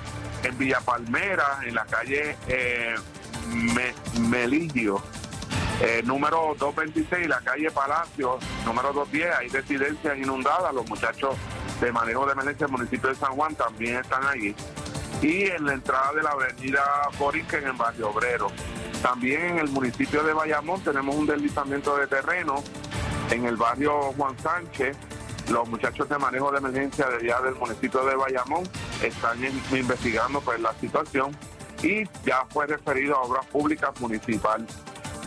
[0.43, 2.95] En Villa Palmera, en la calle eh,
[5.81, 10.73] eh, número 226, la calle Palacio, número 210, hay residencias inundadas.
[10.73, 11.35] Los muchachos
[11.79, 14.55] de manejo de emergencia del municipio de San Juan también están allí.
[15.21, 16.83] Y en la entrada de la avenida
[17.17, 18.47] Borinquen en Barrio Obrero.
[19.01, 22.61] También en el municipio de Bayamón tenemos un deslizamiento de terreno
[23.31, 24.97] en el barrio Juan Sánchez.
[25.49, 28.63] Los muchachos de manejo de emergencia de allá del municipio de Bayamón
[29.01, 31.35] están in- investigando pues la situación
[31.81, 34.65] y ya fue referido a obras públicas municipal.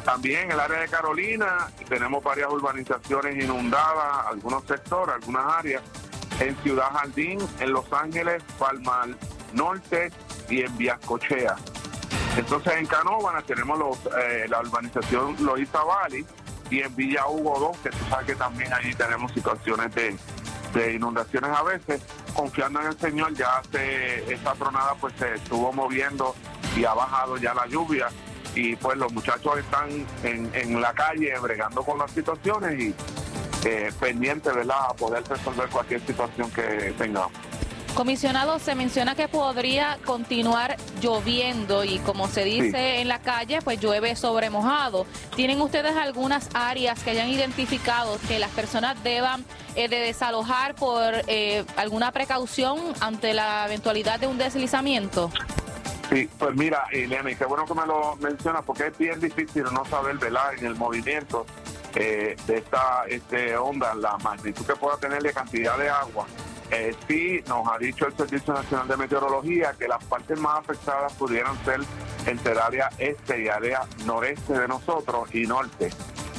[0.05, 5.83] También en el área de Carolina tenemos varias urbanizaciones inundadas, algunos sectores, algunas áreas.
[6.41, 9.11] En Ciudad Jardín, en Los Ángeles, Palmar
[9.53, 10.11] Norte
[10.49, 11.55] y en Viascochea.
[12.37, 16.27] Entonces en Canóvanas tenemos los, eh, la urbanización Loíza Valley
[16.71, 20.17] y en Villa Hugo 2, que tú sabes que también allí tenemos situaciones de,
[20.75, 22.01] de inundaciones a veces.
[22.35, 26.35] Confiando en el Señor, ya hace esta tronada pues se estuvo moviendo
[26.75, 28.09] y ha bajado ya la lluvia
[28.55, 29.89] y pues los muchachos están
[30.23, 32.95] en, en la calle bregando con las situaciones y
[33.65, 37.33] eh, pendientes, ¿verdad?, a poder resolver cualquier situación que tengamos.
[37.95, 43.81] Comisionado, se menciona que podría continuar lloviendo y como se dice en la calle, pues
[43.81, 45.07] llueve sobre mojado.
[45.37, 51.13] ¿Tienen ustedes algunas áreas que hayan identificado que las personas deban eh, de desalojar por
[51.27, 55.31] eh, alguna precaución ante la eventualidad de un deslizamiento?
[56.13, 59.83] Sí, pues mira, y qué bueno que me lo mencionas, porque es bien difícil no
[59.87, 61.47] saber, ¿verdad?, en el movimiento
[61.95, 66.27] eh, de esta este, onda, la magnitud que pueda tener de cantidad de agua.
[66.71, 71.15] Eh, sí, nos ha dicho el Servicio Nacional de Meteorología que las partes más afectadas
[71.15, 71.81] pudieran ser
[72.27, 75.89] entre el área este y área noreste de nosotros y norte.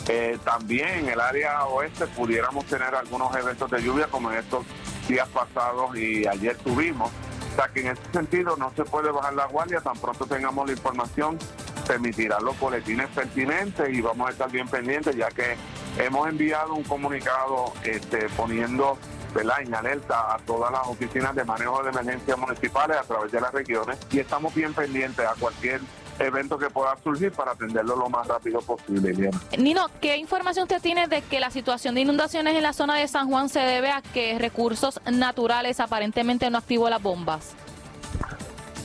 [0.07, 4.65] Eh, también en el área oeste pudiéramos tener algunos eventos de lluvia como en estos
[5.07, 7.11] días pasados y ayer tuvimos.
[7.53, 10.65] O sea que en ese sentido no se puede bajar la guardia, tan pronto tengamos
[10.65, 11.37] la información,
[11.85, 15.55] se los boletines pertinentes y vamos a estar bien pendientes ya que
[15.99, 18.97] hemos enviado un comunicado este, poniendo
[19.35, 19.61] ¿verdad?
[19.61, 23.53] en alerta a todas las oficinas de manejo de emergencias municipales a través de las
[23.53, 25.81] regiones y estamos bien pendientes a cualquier
[26.19, 29.31] evento que pueda surgir para atenderlo lo más rápido posible.
[29.57, 33.07] Nino, ¿qué información usted tiene de que la situación de inundaciones en la zona de
[33.07, 37.53] San Juan se debe a que recursos naturales aparentemente no activó las bombas?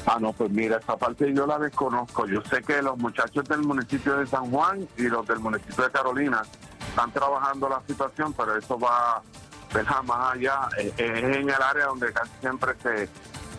[0.07, 2.27] Ah, no, pues mira, esa parte yo la desconozco.
[2.27, 5.91] Yo sé que los muchachos del municipio de San Juan y los del municipio de
[5.91, 6.43] Carolina
[6.89, 9.21] están trabajando la situación, pero eso va
[9.75, 10.03] ¿verdad?
[10.05, 10.61] más allá.
[10.79, 13.09] Eh, Es en el área donde casi siempre se,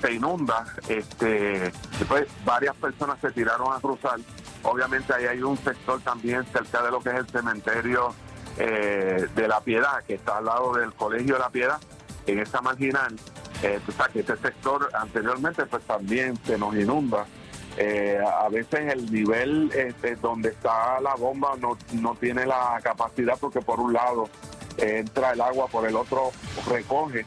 [0.02, 0.66] se inunda.
[0.88, 4.20] Este, después varias personas se tiraron a cruzar.
[4.64, 8.14] Obviamente ahí hay un sector también cerca de lo que es el cementerio
[8.58, 11.80] eh, de la Piedad, que está al lado del Colegio de la Piedad,
[12.28, 13.16] en esa marginal.
[13.64, 17.26] Eh, tú sabes que este sector anteriormente pues también se nos inunda.
[17.78, 23.38] Eh, a veces el nivel este, donde está la bomba no, no tiene la capacidad
[23.40, 24.28] porque por un lado
[24.78, 26.32] entra el agua, por el otro
[26.68, 27.26] recoge.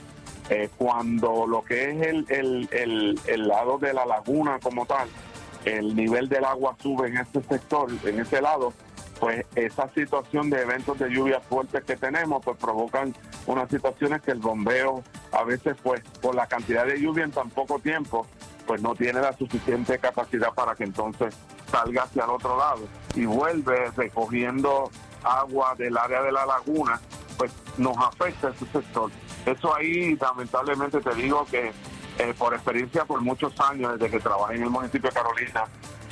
[0.55, 5.09] Eh, cuando lo que es el, el, el, lado de la laguna como tal,
[5.65, 8.75] el nivel del agua sube en este sector, en ese lado,
[9.19, 13.15] pues esa situación de eventos de lluvia fuertes que tenemos, pues provocan
[13.47, 17.49] unas situaciones que el bombeo a veces, pues por la cantidad de lluvia en tan
[17.49, 18.27] poco tiempo,
[18.67, 21.35] pues no tiene la suficiente capacidad para que entonces
[21.71, 22.83] salga hacia el otro lado
[23.15, 24.91] y vuelve recogiendo
[25.25, 27.01] agua del área de la laguna,
[27.38, 29.11] pues nos afecta ese sector.
[29.46, 31.72] Eso ahí, lamentablemente, te digo que
[32.18, 35.64] eh, por experiencia, por muchos años, desde que trabajé en el municipio de Carolina,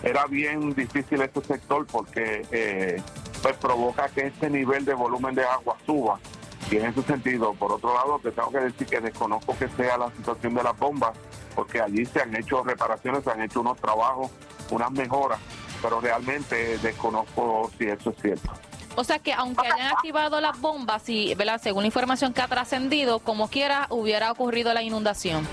[0.03, 3.03] era bien difícil este sector porque eh,
[3.43, 6.19] pues provoca que este nivel de volumen de agua suba.
[6.71, 9.99] Y en ese sentido, por otro lado, te tengo que decir que desconozco que sea
[9.99, 11.13] la situación de las bombas,
[11.55, 14.31] porque allí se han hecho reparaciones, se han hecho unos trabajos,
[14.71, 15.41] unas mejoras,
[15.83, 18.53] pero realmente desconozco si eso es cierto.
[18.97, 21.61] O sea que aunque hayan activado las bombas y, ¿verdad?
[21.63, 25.47] según la información que ha trascendido, como quiera hubiera ocurrido la inundación.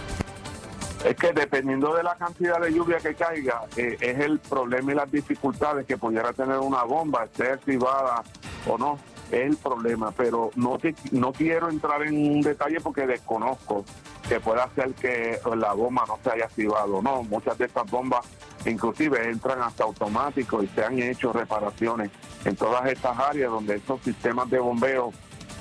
[1.05, 4.95] Es que dependiendo de la cantidad de lluvia que caiga, eh, es el problema y
[4.95, 8.23] las dificultades que pudiera tener una bomba, esté activada
[8.67, 8.97] o no,
[9.32, 10.11] el problema.
[10.11, 13.84] Pero no, que- no quiero entrar en un detalle porque desconozco
[14.28, 17.01] que pueda hacer que la bomba no se haya activado.
[17.01, 18.25] No, muchas de estas bombas
[18.65, 22.09] inclusive entran hasta automáticos y se han hecho reparaciones
[22.43, 25.13] en todas estas áreas donde estos sistemas de bombeo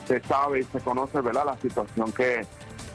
[0.08, 1.44] se sabe y se conoce, ¿verdad?
[1.46, 2.46] La situación que,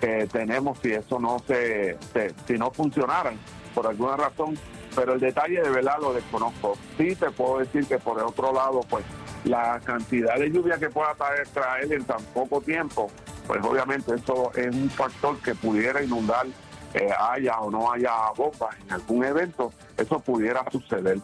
[0.02, 3.38] que tenemos si eso no se, se- si no funcionaran
[3.76, 4.58] por alguna razón.
[4.94, 6.74] Pero el detalle de verdad lo desconozco.
[6.98, 9.06] Sí te puedo decir que por el otro lado, pues
[9.46, 13.10] la cantidad de lluvia que pueda traer, traer en tan poco tiempo,
[13.48, 16.46] pues obviamente eso es un factor que pudiera inundar,
[16.94, 21.18] eh, haya o no haya bombas en algún evento, eso pudiera suceder.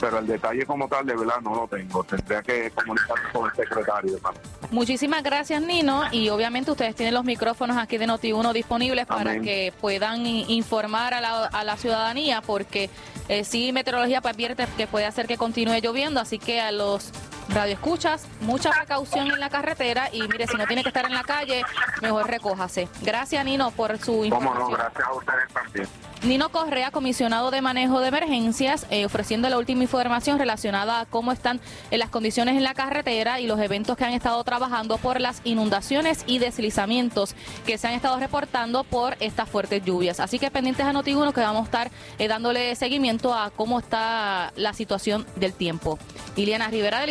[0.00, 2.02] Pero el detalle como tal, de verdad, no lo tengo.
[2.04, 4.16] Tendría que comunicarme con el secretario.
[4.16, 4.38] hermano.
[4.70, 6.04] Muchísimas gracias, Nino.
[6.10, 11.20] Y obviamente ustedes tienen los micrófonos aquí de Noti1 disponibles para que puedan informar a
[11.20, 12.88] la, a la ciudadanía, porque
[13.28, 16.18] eh, sí, meteorología pues, advierte que puede hacer que continúe lloviendo.
[16.18, 17.12] Así que a los
[17.50, 20.08] radioescuchas, mucha precaución en la carretera.
[20.12, 21.62] Y mire, si no tiene que estar en la calle,
[22.02, 22.88] mejor recójase.
[23.02, 24.70] Gracias, Nino, por su Cómo información.
[24.70, 25.88] no, gracias a ustedes también.
[26.22, 31.32] Nino Correa, comisionado de manejo de emergencias, eh, ofreciendo la última información relacionada a cómo
[31.32, 35.18] están eh, las condiciones en la carretera y los eventos que han estado trabajando por
[35.18, 37.34] las inundaciones y deslizamientos
[37.64, 40.20] que se han estado reportando por estas fuertes lluvias.
[40.20, 44.52] Así que pendientes a Noti1 que vamos a estar eh, dándole seguimiento a cómo está
[44.56, 45.98] la situación del tiempo.
[46.36, 47.10] Iliana Rivera del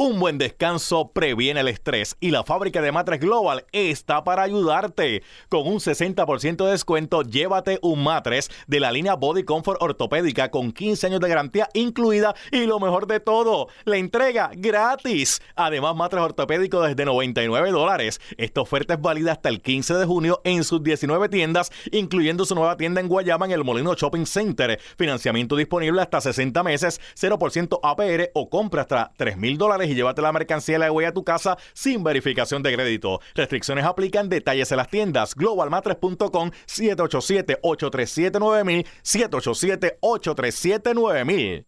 [0.00, 5.24] Un buen descanso previene el estrés y la fábrica de matres Global está para ayudarte.
[5.48, 10.70] Con un 60% de descuento, llévate un matres de la línea Body Comfort ortopédica con
[10.70, 15.42] 15 años de garantía incluida y lo mejor de todo, la entrega gratis.
[15.56, 18.20] Además, matres ortopédico desde 99 dólares.
[18.36, 22.54] Esta oferta es válida hasta el 15 de junio en sus 19 tiendas, incluyendo su
[22.54, 24.78] nueva tienda en Guayama en el Molino Shopping Center.
[24.96, 30.22] Financiamiento disponible hasta 60 meses, 0% APR o compra hasta 3 mil dólares y llévate
[30.22, 33.20] la mercancía de la huella a tu casa sin verificación de crédito.
[33.34, 35.34] Restricciones aplican, detalles en las tiendas.
[35.34, 41.67] Globalmatres.com 787-837-9000 787-837-9000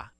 [0.00, 0.19] 있다.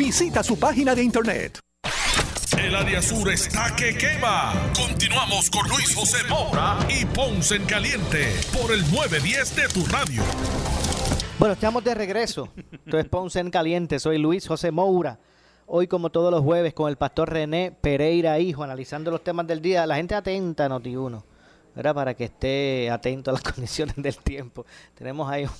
[0.00, 1.58] Visita su página de internet.
[2.58, 4.54] El área sur está que quema.
[4.74, 10.22] Continuamos con Luis José Moura y Ponce en Caliente por el 910 de tu radio.
[11.38, 12.48] Bueno, estamos de regreso.
[12.72, 13.98] Esto es Ponce en Caliente.
[13.98, 15.18] Soy Luis José Moura.
[15.66, 19.60] Hoy, como todos los jueves, con el pastor René Pereira Hijo, analizando los temas del
[19.60, 19.86] día.
[19.86, 21.22] La gente atenta a Noti1,
[21.76, 21.94] ¿verdad?
[21.94, 24.64] Para que esté atento a las condiciones del tiempo.
[24.94, 25.50] Tenemos ahí un,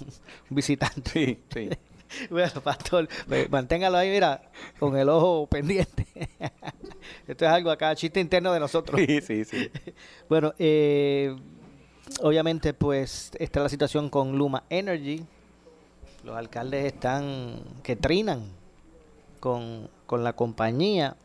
[0.48, 1.10] un visitante.
[1.12, 1.68] Sí, sí.
[2.30, 4.42] Bueno, pastor, pues, manténgalo ahí, mira,
[4.78, 6.06] con el ojo pendiente.
[7.26, 9.00] Esto es algo acá, chiste interno de nosotros.
[9.06, 9.70] Sí, sí, sí.
[10.28, 11.34] Bueno, eh,
[12.22, 15.24] obviamente, pues, está la situación con Luma Energy.
[16.24, 18.44] Los alcaldes están que trinan
[19.40, 21.16] con, con la compañía.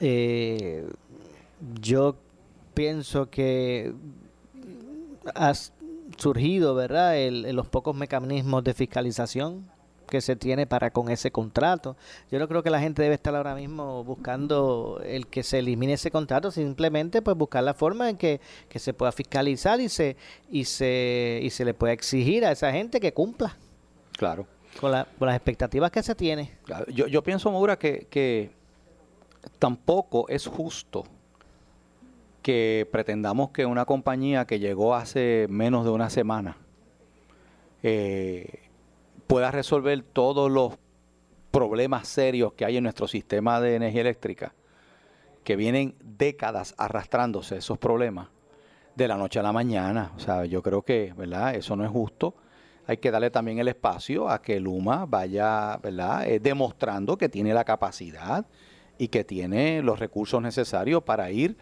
[0.00, 0.86] Eh,
[1.80, 2.16] yo
[2.72, 3.92] pienso que
[5.34, 5.52] ha
[6.16, 9.70] surgido, ¿verdad?, el, los pocos mecanismos de fiscalización
[10.08, 11.96] que se tiene para con ese contrato.
[12.30, 15.94] Yo no creo que la gente debe estar ahora mismo buscando el que se elimine
[15.94, 20.16] ese contrato, simplemente pues buscar la forma en que, que se pueda fiscalizar y se
[20.50, 23.56] y se y se le pueda exigir a esa gente que cumpla
[24.18, 24.46] Claro.
[24.78, 26.52] con, la- con las expectativas que se tiene.
[26.92, 28.50] Yo, yo pienso, Maura, que, que
[29.58, 31.04] tampoco es justo
[32.44, 36.58] que pretendamos que una compañía que llegó hace menos de una semana
[37.82, 38.68] eh,
[39.26, 40.74] pueda resolver todos los
[41.50, 44.54] problemas serios que hay en nuestro sistema de energía eléctrica,
[45.42, 48.28] que vienen décadas arrastrándose esos problemas
[48.94, 50.12] de la noche a la mañana.
[50.14, 51.54] O sea, yo creo que, ¿verdad?
[51.54, 52.34] Eso no es justo.
[52.86, 56.28] Hay que darle también el espacio a que Luma vaya, ¿verdad?
[56.28, 58.44] Eh, demostrando que tiene la capacidad
[58.98, 61.56] y que tiene los recursos necesarios para ir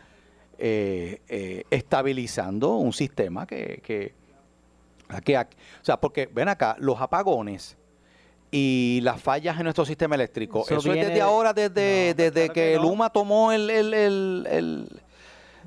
[0.59, 4.14] eh, eh, estabilizando un sistema que, que,
[5.24, 5.44] que- o
[5.84, 7.76] sea, porque ven acá, los apagones
[8.50, 12.78] y las fallas en nuestro sistema eléctrico, Eso eso, es desde ahora, desde, desde que,
[12.78, 15.03] Luma tomó el, el- el- el-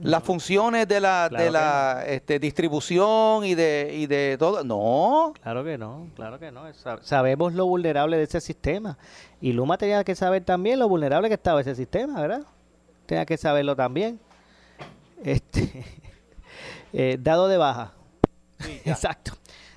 [0.01, 4.63] las funciones de la, Claro de que la este, distribución y de, y de todo.
[4.65, 5.33] No.
[5.41, 6.71] Claro que no, claro que no.
[6.73, 8.97] Sa- Sabemos lo vulnerable de ese sistema.
[9.39, 12.41] Y Luma tenía que saber también lo vulnerable que estaba ese sistema, ¿verdad?
[13.05, 14.19] Tenía que saberlo también.
[15.23, 15.83] Este,
[16.93, 17.93] eh, dado de baja.
[18.85, 19.33] Exacto.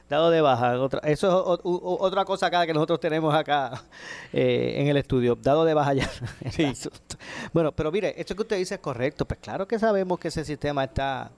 [0.09, 0.81] Dado de baja.
[0.81, 1.35] Otra, eso es
[1.65, 3.85] o- o- otra cosa acá que nosotros tenemos acá
[4.33, 5.37] eh, en el estudio.
[5.41, 6.05] Dado de baja ya.
[6.71, 7.17] asunto.
[7.53, 9.27] Bueno, pero mire, esto que usted dice es correcto.
[9.27, 11.31] Pues claro que sabemos que ese sistema está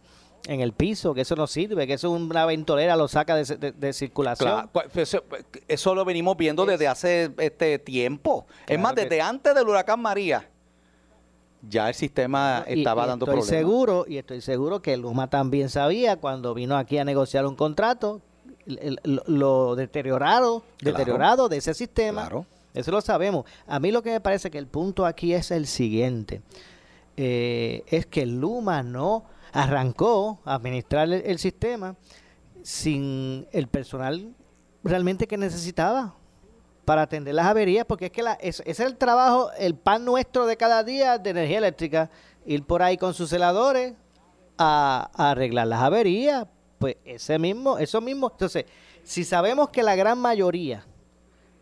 [0.46, 3.72] en el piso, que eso no sirve, que eso una ventolera lo saca de, de-
[3.72, 4.48] de circulación.
[4.50, 5.24] Claro, pues, eso,
[5.66, 8.46] eso lo venimos viendo desde hace este tiempo.
[8.68, 10.48] es más, que- desde antes del huracán María,
[11.68, 13.48] ya el sistema Y- estaba y dando estoy problemas.
[13.48, 18.20] seguro y estoy seguro que Luma también sabía cuando vino aquí a negociar un contrato
[18.66, 20.96] el- el- lo deteriorado Claro.
[20.98, 22.46] deteriorado de ese sistema Claro.
[22.72, 25.66] eso lo sabemos a mí lo que me parece que el punto aquí es el
[25.66, 26.40] siguiente
[27.16, 31.96] eh, es que Luma no arrancó a administrar el, el sistema
[32.62, 34.32] sin el personal
[34.84, 36.14] realmente que necesitaba
[36.90, 40.44] para atender las averías, porque es que la, es- es el trabajo, el pan nuestro
[40.46, 42.10] de cada día de energía eléctrica,
[42.44, 43.94] ir por ahí con sus celadores
[44.58, 46.48] a, a arreglar las averías,
[46.80, 48.64] pues ese mismo, eso mismo, entonces,
[49.04, 50.84] si sabemos que la gran mayoría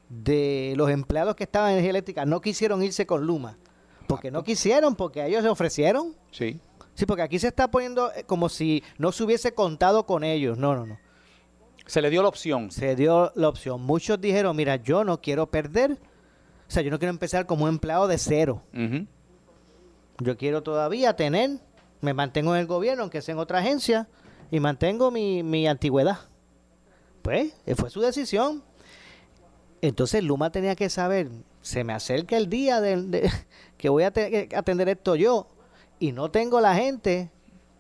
[0.08, 3.58] de los empleados que estaban en energía eléctrica no quisieron irse con Luma,
[4.06, 6.58] porque no quisieron, porque ellos se ofrecieron, Sí.
[6.94, 10.56] sí, porque aquí se está poniendo eh, como si no se hubiese contado con ellos,
[10.56, 10.98] no, no, no.
[11.88, 12.70] Se le dio la opción.
[12.70, 13.80] Se dio la opción.
[13.80, 15.92] Muchos dijeron, mira, yo no quiero perder.
[15.92, 18.62] O sea, yo no quiero empezar como un empleado de cero.
[20.18, 21.60] Yo quiero todavía tener,
[22.02, 24.06] me mantengo en el gobierno, aunque sea en otra agencia,
[24.50, 26.18] y mantengo mi, mi antigüedad.
[27.22, 28.62] Pues, eh, fue su decisión.
[29.80, 31.30] Entonces Luma tenía que saber,
[31.62, 33.30] se me acerca el día de,
[33.78, 35.48] que voy a tener que atender esto yo,
[35.98, 37.30] y no tengo la gente,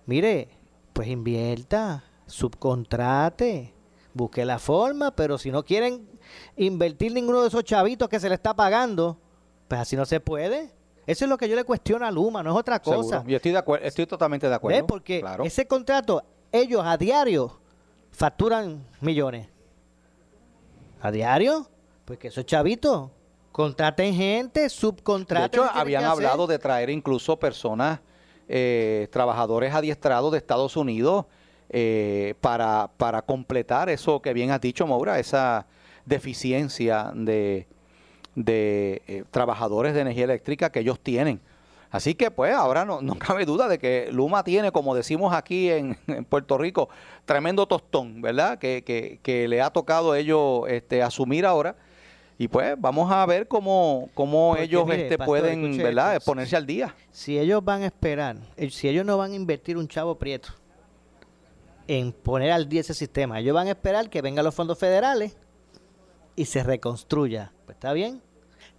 [0.06, 0.48] mire,
[0.94, 3.74] pues invierta, subcontrate,
[4.18, 6.06] busque la forma, pero si no quieren
[6.56, 9.16] invertir ninguno de esos chavitos que se le está pagando,
[9.68, 10.70] pues así no se puede.
[11.06, 13.18] Eso es lo que yo le cuestiono a Luma, no es otra cosa.
[13.20, 13.24] Seguro.
[13.30, 14.86] Yo estoy de acuerdo, estoy totalmente de acuerdo.
[14.86, 15.44] Porque Claro.
[15.44, 17.58] ese contrato, ellos a diario
[18.10, 19.48] facturan millones.
[21.00, 21.66] ¿A diario?
[22.04, 23.10] Pues que esos chavitos
[23.52, 25.46] contraten gente, De subcontraten.
[25.46, 26.12] hecho, que tienen habían hacer.
[26.26, 28.00] hablado de traer incluso personas,
[28.48, 31.26] eh, trabajadores adiestrados de Estados Unidos
[31.70, 35.66] eh, para, para completar eso que bien has dicho, Maura, esa
[36.06, 37.66] deficiencia de,
[38.34, 41.40] de eh, trabajadores de energía eléctrica que ellos tienen.
[41.90, 45.70] Así que pues ahora no, no cabe duda de que Luma tiene, como decimos aquí
[45.70, 46.88] en, en Puerto Rico,
[47.24, 48.58] tremendo tostón, ¿verdad?
[48.58, 51.76] Que, que, que le ha tocado a ellos este, asumir ahora.
[52.40, 56.16] Y pues vamos a ver cómo, cómo Porque, ellos mire, este, pastor, pueden, ¿verdad?
[56.16, 56.30] esto.
[56.30, 56.94] Ponerse al día.
[57.10, 60.50] Si ellos van a esperar, eh, si ellos no van a invertir un chavo prieto
[61.88, 65.36] en poner al día ese sistema, ellos van a esperar que vengan los fondos federales
[66.36, 67.52] y se reconstruya.
[67.66, 68.22] Pues está bien.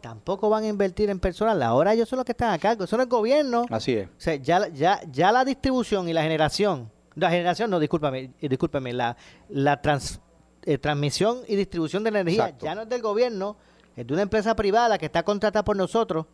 [0.01, 1.61] Tampoco van a invertir en personal.
[1.61, 2.85] Ahora ellos son los que están a cargo.
[2.85, 3.65] Eso no es gobierno.
[3.69, 4.07] Así es.
[4.07, 8.47] O sea, ya, ya, ya la distribución y la generación, la generación, no, discúlpame, eh,
[8.47, 9.17] discúlpame, la,
[9.49, 10.21] la trans-
[10.63, 12.65] eh, transmisión y distribución de la energía Exacto.
[12.65, 13.57] ya no es del gobierno,
[13.97, 16.25] es de una empresa privada que está contratada por nosotros,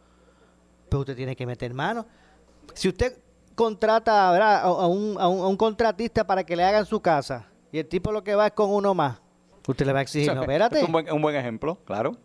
[0.89, 2.05] pero usted tiene que meter mano.
[2.76, 3.17] Si usted
[3.56, 4.62] contrata ¿verdad?
[4.64, 7.88] a, un, a un- a un contratista para que le hagan su casa y el
[7.88, 9.20] tipo lo que va es con uno más,
[9.68, 10.78] usted le va a exigir, no, espérate.
[10.80, 12.16] Es un buen, un buen ejemplo, claro.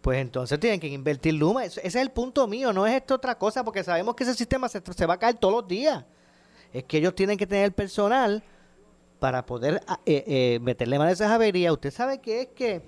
[0.00, 1.62] Pues entonces tienen que invertir Luma.
[1.66, 4.66] Ese es el punto mío, no es esto otra cosa, porque sabemos que ese sistema
[4.68, 6.04] se, se va a caer todos los días.
[6.72, 8.42] Es que ellos tienen que tener personal
[9.18, 11.70] para poder ah, eh, eh, meterle mano a esas averías.
[11.74, 12.80] Usted sabe que es que,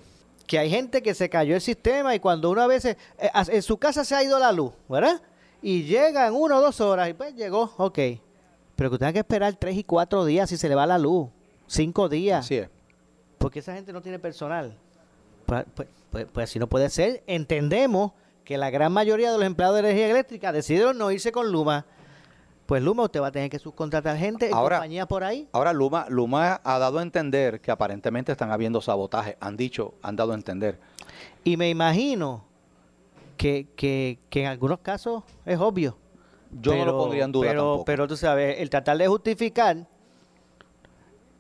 [0.47, 3.61] que hay gente que se cayó el sistema y cuando uno a veces, eh, en
[3.63, 5.21] su casa se ha ido la luz, ¿verdad?
[5.63, 7.99] Y llega en una o dos horas y pues llegó, ok.
[8.75, 10.99] Pero que usted tenga que esperar tres y cuatro días si se le va la
[10.99, 11.29] luz,
[11.67, 12.45] cinco días.
[12.45, 12.69] Así es.
[13.39, 14.77] Porque esa gente no tiene personal.
[15.47, 17.23] Pues, pues, pues- pues así no puede ser.
[17.27, 18.13] Entendemos
[18.45, 21.87] que la gran mayoría de los empleados de energía eléctrica decidieron no irse con Luma.
[22.67, 25.47] pues Luma usted va a tener que subcontratar gente en Ahora- compañías por ahí.
[25.53, 29.37] Ahora Luma, Luma ha dado a entender que aparentemente están habiendo sabotaje.
[29.41, 30.79] Han dicho, han dado a entender.
[31.45, 32.45] Y me imagino
[33.37, 35.97] que, que, que en algunos casos es obvio.
[36.51, 37.85] Yo no lo pondría en duda pero, tampoco.
[37.87, 39.87] Pero tú sabes, el tratar de justificar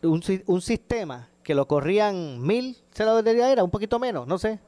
[0.02, 4.60] un, un sistema que lo corrían mil celadores era un poquito menos, no sé,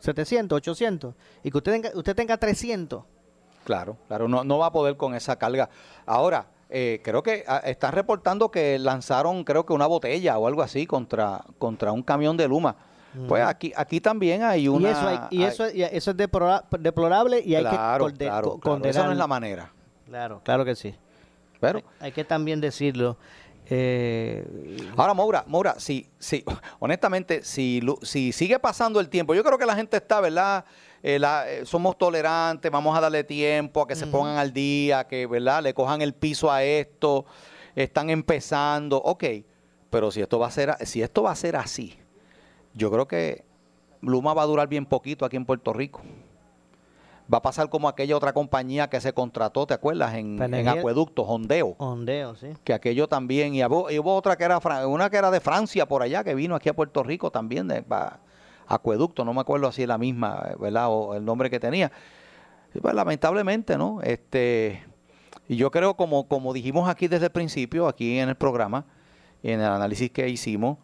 [0.00, 3.02] 700, 800, y que usted tenga, usted tenga 300.
[3.64, 5.68] Claro, claro, no, no va a poder con esa carga.
[6.06, 10.62] Ahora, eh, creo que ah, están reportando que lanzaron, creo que una botella o algo
[10.62, 12.76] así contra, contra un camión de Luma.
[13.26, 14.90] Pues aquí, aquí también hay Y una...
[14.90, 18.26] eso, hay- y hay- eso, y eso es deplora- deplorable y hay Claro, que conde-
[18.26, 19.72] claro, co- claro, esa no es la manera.
[20.06, 20.94] Claro, claro que sí.
[21.60, 23.16] Pero, Hay que también decirlo.
[23.70, 24.44] Eh,
[24.96, 26.42] Ahora, Maura, Maura, si, si,
[26.78, 30.64] honestamente, si, si sigue pasando el tiempo, yo creo que la gente está, ¿verdad?
[31.02, 35.06] Eh, la- eh, somos tolerantes, vamos a darle tiempo a que se pongan al día,
[35.06, 35.62] que, ¿verdad?
[35.62, 37.26] Le cojan el piso a esto,
[37.76, 39.24] están empezando, ok,
[39.90, 41.96] pero si esto va a ser, si esto va a ser así,
[42.78, 43.44] yo creo que
[44.00, 46.00] Luma va a durar bien poquito aquí en Puerto Rico.
[47.32, 50.14] Va a pasar como aquella otra compañía que se contrató, ¿te acuerdas?
[50.14, 52.46] En, en Acueducto, Hondeo Ondeo, sí.
[52.64, 55.86] que aquello también, y hubo, y hubo otra que era, una que era de Francia
[55.86, 58.20] por allá, que vino aquí a Puerto Rico también, de va-
[58.66, 60.88] Acueducto, no me acuerdo es la misma, ¿verdad?
[60.88, 61.90] O el nombre que tenía.
[62.74, 64.00] Y pues lamentablemente, ¿no?
[64.02, 64.82] Este,
[65.48, 68.84] y yo creo, como, como dijimos aquí desde el principio, aquí en el programa,
[69.42, 70.78] en el análisis que hicimos,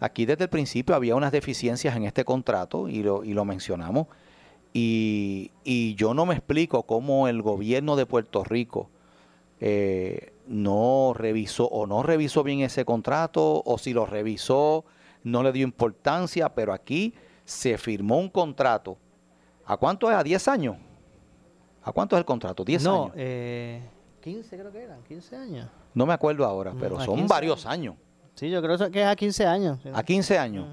[0.00, 4.06] aquí desde el principio había unas deficiencias en este contrato y lo, y lo mencionamos.
[4.72, 8.88] Y, y yo no me explico cómo el gobierno de Puerto Rico
[9.60, 14.84] eh, no revisó o no revisó bien ese contrato o si lo revisó
[15.22, 18.96] no le dio importancia, pero aquí se firmó un contrato.
[19.66, 20.16] ¿A cuánto es?
[20.16, 20.76] ¿A 10 años?
[21.82, 22.64] ¿A cuánto es el contrato?
[22.64, 23.14] 10 no, años.
[23.16, 23.82] eh,
[24.22, 25.68] 15 creo que eran, 15 años.
[25.94, 27.96] No me acuerdo ahora, pero a son 15 varios años.
[28.40, 29.78] Sí, yo creo que es a 15 años.
[29.92, 30.66] A 15 años.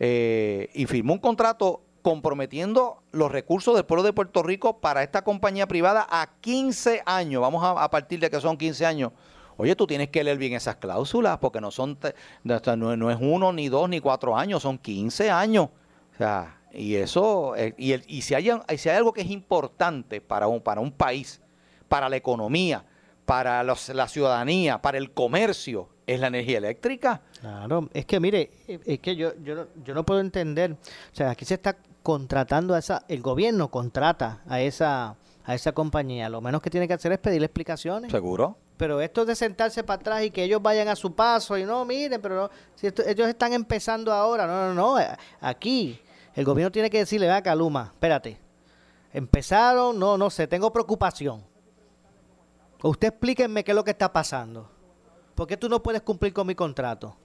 [0.00, 5.22] Eh, y firmó un contrato comprometiendo los recursos del pueblo de Puerto Rico para esta
[5.22, 7.42] compañía privada a 15 años.
[7.42, 9.12] Vamos a, a partir de que son 15 años.
[9.58, 11.98] Oye, tú tienes que leer bien esas cláusulas porque no son
[12.44, 15.68] no, no- es uno, ni dos, ni cuatro años, son 15 años.
[16.14, 19.30] O sea, y eso, eh, y, el- y si, hay, si hay algo que es
[19.30, 21.42] importante para un, para un país,
[21.88, 22.86] para la economía,
[23.26, 27.20] para los- la ciudadanía, para el comercio, es la energía eléctrica.
[27.40, 30.76] Claro, es que mire, es que yo, yo, no- yo no puedo entender, o
[31.16, 36.28] sea, aquí se está contratando a esa, el gobierno contrata a esa, a esa compañía,
[36.28, 38.10] lo menos que tiene que hacer es pedirle explicaciones.
[38.10, 38.56] ¿Seguro?
[38.76, 41.84] Pero esto de sentarse para atrás y que ellos vayan a su paso y no,
[41.84, 45.04] miren, pero no, si esto- ellos están empezando ahora, no, no, no,
[45.40, 45.98] aquí
[46.34, 48.38] el gobierno tiene que decirle, acá Luma, espérate,
[49.12, 51.42] empezaron, no, no sé, tengo preocupación.
[52.82, 54.70] Usted explíquenme qué es lo que está pasando.
[55.36, 57.16] ¿Por qué tú no puedes cumplir con mi contrato?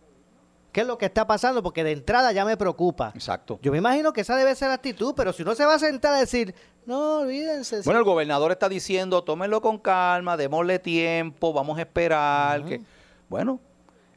[0.71, 1.63] ¿Qué es lo que está pasando?
[1.63, 3.11] Porque de entrada ya me preocupa.
[3.15, 3.59] Exacto.
[3.61, 5.79] Yo me imagino que esa debe ser la actitud, pero si uno se va a
[5.79, 6.53] sentar a decir,
[6.85, 7.81] no, olvídense.
[7.83, 12.63] Bueno, el gobernador está diciendo, tómenlo con calma, démosle tiempo, vamos a esperar.
[12.65, 12.81] que
[13.27, 13.59] Bueno,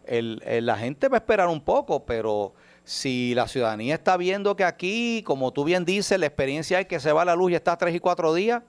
[0.07, 2.53] el- el- la gente va a esperar un poco, pero
[2.85, 7.01] si la ciudadanía está viendo que aquí, como tú bien dices, la experiencia es que
[7.01, 8.63] se va la luz y está tres y cuatro días,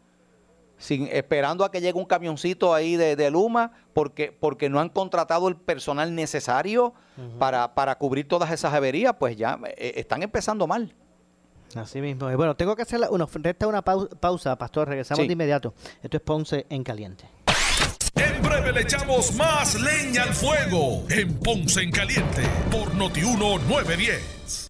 [0.86, 4.90] sin, esperando a que llegue un camioncito ahí de, de Luma, porque, porque no han
[4.90, 6.94] contratado el personal necesario
[7.40, 10.94] para, para cubrir todas esas averías, pues ya eh, están empezando mal.
[11.76, 12.30] Así mismo.
[12.30, 12.38] es.
[12.38, 14.88] Bueno, tengo que hacer una, resta una pau- pausa, pastor.
[14.88, 15.28] Regresamos Sí.
[15.28, 15.74] de inmediato.
[16.02, 17.26] Esto es Ponce en Caliente.
[18.16, 24.70] En breve le echamos más leña al fuego en Ponce en Caliente por Notiuno 910.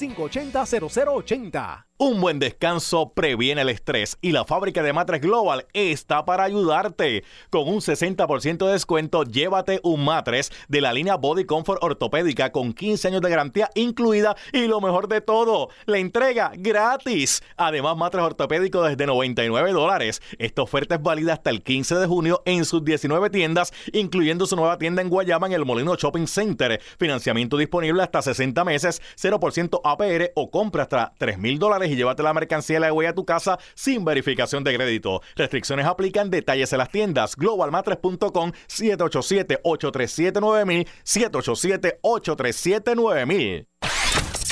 [0.09, 1.90] 580-0080.
[2.03, 7.23] Un buen descanso previene el estrés y la fábrica de matres Global está para ayudarte.
[7.51, 12.73] Con un 60% de descuento, llévate un matres de la línea Body Comfort ortopédica con
[12.73, 17.43] 15 años de garantía incluida y lo mejor de todo, la entrega gratis.
[17.55, 20.23] Además, matres ortopédico desde 99 dólares.
[20.39, 24.55] Esta oferta es válida hasta el 15 de junio en sus 19 tiendas, incluyendo su
[24.55, 26.81] nueva tienda en Guayama en el Molino Shopping Center.
[26.97, 32.23] Financiamiento disponible hasta 60 meses, 0% APR o compra hasta 3 mil dólares y llévate
[32.23, 35.21] la mercancía de a tu casa sin verificación de crédito.
[35.35, 37.35] Restricciones aplican, detalles en las tiendas.
[37.35, 43.67] Globalmatres.com 787-837-9000 787-837-9000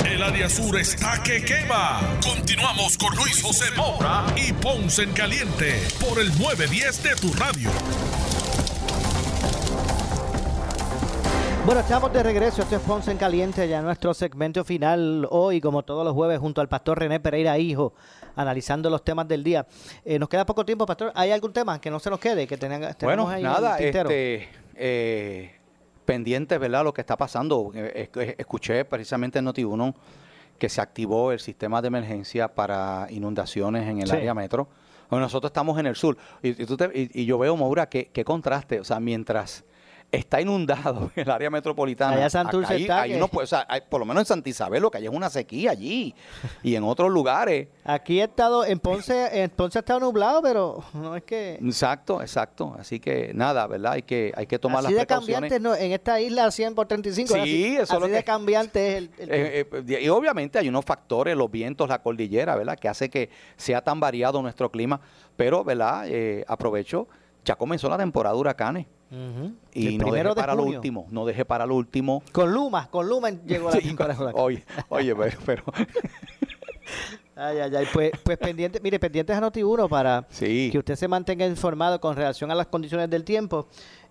[0.04, 2.00] El área sur está que quema.
[2.22, 7.70] Continuamos con Luis José Moura y Ponce en Caliente por el 910 de tu radio.
[11.70, 12.62] Bueno, estamos de regreso.
[12.62, 16.60] Esto es Ponce en Caliente, ya nuestro segmento final hoy, como todos los jueves, junto
[16.60, 17.92] al pastor René Pereira Hijo,
[18.34, 19.64] analizando los temas del día.
[20.04, 21.12] Eh, nos queda poco tiempo, pastor.
[21.14, 22.48] ¿Hay algún tema que no se nos quede?
[22.48, 25.52] Que tengan, Bueno, ahí nada, este, eh,
[26.04, 26.82] pendientes, ¿verdad?
[26.82, 27.70] Lo que está pasando.
[27.72, 29.94] Eh, es- Escuché precisamente en Noti1
[30.58, 34.16] que se activó el sistema de emergencia para inundaciones en el Sí.
[34.16, 34.66] área metro.
[35.08, 36.16] Bueno, nosotros estamos en el sur.
[36.42, 38.80] Y, y tú te- y- y yo veo, Maura, que, qué contraste.
[38.80, 39.64] O sea, mientras
[40.12, 42.16] está inundado el área metropolitana.
[42.16, 44.90] Allá Santurce ahí- está que- o sea, hay- por lo menos en Santa Isabel lo
[44.90, 46.14] que hay es una sequía allí.
[46.62, 47.68] y en otros lugares.
[47.84, 51.54] Aquí he estado, en Ponce, en Ponce ha estado nublado, pero no es que...
[51.54, 52.74] Exacto, exacto.
[52.78, 53.92] Así que nada, ¿verdad?
[53.92, 55.50] Hay que, hay que tomar así las de precauciones.
[55.50, 57.34] cambiante no, en esta isla 100 por 35.
[57.34, 59.10] Sí, así, eso es así lo de que- cambiante es el...
[59.18, 62.76] el- Eh, eh, y obviamente hay unos factores, los vientos, la cordillera, ¿verdad?
[62.78, 65.00] Que hace que sea tan variado nuestro clima.
[65.36, 66.04] Pero, ¿verdad?
[66.08, 67.08] Eh, aprovecho,
[67.44, 68.86] ya comenzó la temporada de huracanes.
[69.10, 72.22] Y no primero deje de para lo último, no deje para lo último.
[72.32, 74.18] Con Luma, con Luma llegó la Sí, huracanes.
[74.34, 75.64] oye, oye, pero, pero-
[77.36, 77.86] Ay, ay, ay.
[77.92, 80.26] Pues, pues pendiente, mire, pendientes a Noti1 para
[80.70, 83.66] que usted se mantenga informado con relación a las condiciones del tiempo.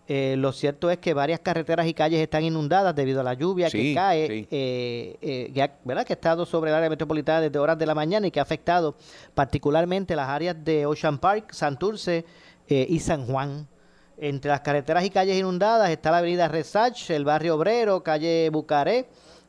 [0.07, 3.69] Eh, lo cierto es que varias carreteras y calles están inundadas debido a la lluvia
[3.69, 4.47] Sí, que cae, sí.
[4.49, 6.03] eh, eh, que ha- ¿verdad?
[6.03, 8.43] que ha estado sobre el área metropolitana desde horas de la mañana y que ha
[8.43, 8.95] afectado
[9.35, 12.25] particularmente las áreas de Ocean Park, Santurce
[12.67, 13.67] eh, y San Juan.
[14.21, 19.07] Entre las carreteras y calles inundadas está la avenida Resach, el barrio Obrero, calle Bucaré,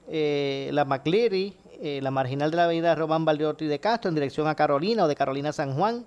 [0.08, 4.46] eh, la McLeary, eh, la marginal de la avenida Román Valdeorti de Castro en dirección
[4.46, 6.04] a Carolina o de Carolina San Juan.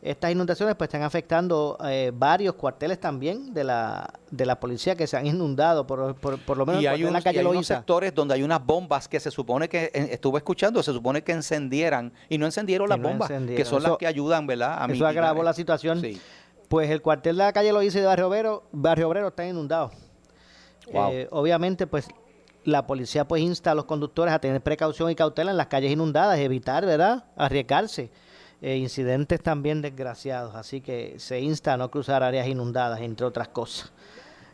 [0.00, 5.06] Estas inundaciones pues están afectando eh, varios cuarteles también de la de la policía que
[5.06, 7.46] se han inundado, por, por, por lo menos y hay, en la y calle hay
[7.46, 11.32] unos sectores donde hay unas bombas que se supone que, estuve escuchando, se supone que
[11.32, 14.74] encendieran y no encendieron las no bombas, que son las que ayudan, ¿verdad?
[14.74, 16.00] A Eso mitigar agravó la situación.
[16.68, 19.92] Pues el cuartel de la calle Loíza y de Barrio Obrero, Barrio Obrero están inundados.
[20.92, 21.12] Wow.
[21.12, 22.08] Eh, obviamente, pues
[22.64, 25.90] la policía pues insta a los conductores a tener precaución y cautela en las calles
[25.90, 28.10] inundadas, evitar, ¿verdad?, arriesgarse.
[28.60, 33.48] Eh, incidentes también desgraciados, así que se insta a no cruzar áreas inundadas, entre otras
[33.48, 33.92] cosas.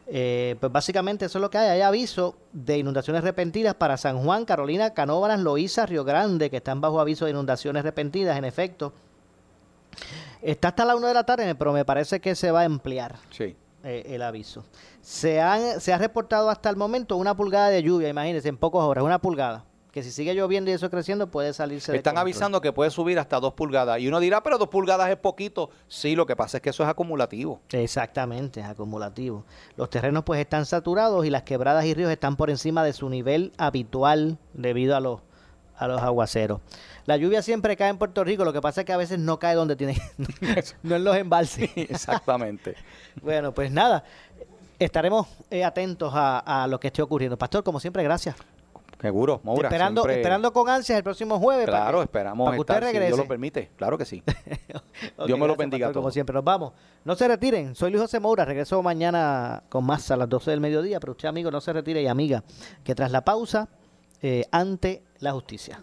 [0.06, 1.70] Eh, pues básicamente eso es lo que hay.
[1.70, 6.82] Hay aviso de inundaciones repentinas para San Juan, Carolina, Canóvaras, Loíza, Río Grande, que están
[6.82, 8.92] bajo aviso de inundaciones repentinas, en efecto.
[10.42, 13.16] Está hasta la 1 de la tarde, pero me parece que se va a emplear
[13.30, 13.56] Sí.
[13.82, 14.64] eh, el aviso.
[15.00, 18.82] Se, han, se ha reportado hasta el momento una pulgada de lluvia, imagínense, en pocas
[18.82, 19.64] horas, una pulgada.
[19.92, 22.22] Que si sigue lloviendo y eso creciendo, puede salirse de Están control.
[22.22, 24.00] avisando que puede subir hasta dos pulgadas.
[24.00, 25.70] Y uno dirá, pero dos pulgadas es poquito.
[25.86, 27.60] Sí, lo que pasa es que eso es acumulativo.
[27.70, 29.44] Exactamente, es acumulativo.
[29.76, 33.08] Los terrenos pues están saturados y las quebradas y ríos están por encima de su
[33.08, 35.20] nivel habitual debido a los,
[35.76, 36.60] a los aguaceros.
[37.06, 39.38] La lluvia siempre cae en Puerto Rico, lo que pasa es que a veces no
[39.38, 39.96] cae donde tiene,
[40.82, 41.70] no en los embalses.
[41.76, 42.76] Exactamente.
[43.22, 44.04] bueno, pues nada,
[44.78, 47.36] estaremos eh, atentos a, a lo que esté ocurriendo.
[47.36, 48.36] Pastor, como siempre, gracias.
[49.00, 49.68] Seguro, Maura.
[49.68, 51.66] esperando, siempre- esperando con ansias el próximo jueves.
[51.66, 53.08] para Claro, que- esperamos para que usted estar, si regrese.
[53.08, 53.70] Dios lo permite.
[53.76, 54.22] Claro que sí.
[55.26, 56.14] Dios me lo bendiga a pastor, Como todos.
[56.14, 56.72] siempre, nos vamos.
[57.04, 57.74] No se retiren.
[57.74, 58.46] Soy Luis José Moura.
[58.46, 61.00] Regreso mañana con más a las 12 del mediodía.
[61.00, 62.44] Pero usted, amigo, no se retire y amiga,
[62.82, 63.68] que tras la pausa,
[64.22, 65.82] eh, ante la justicia.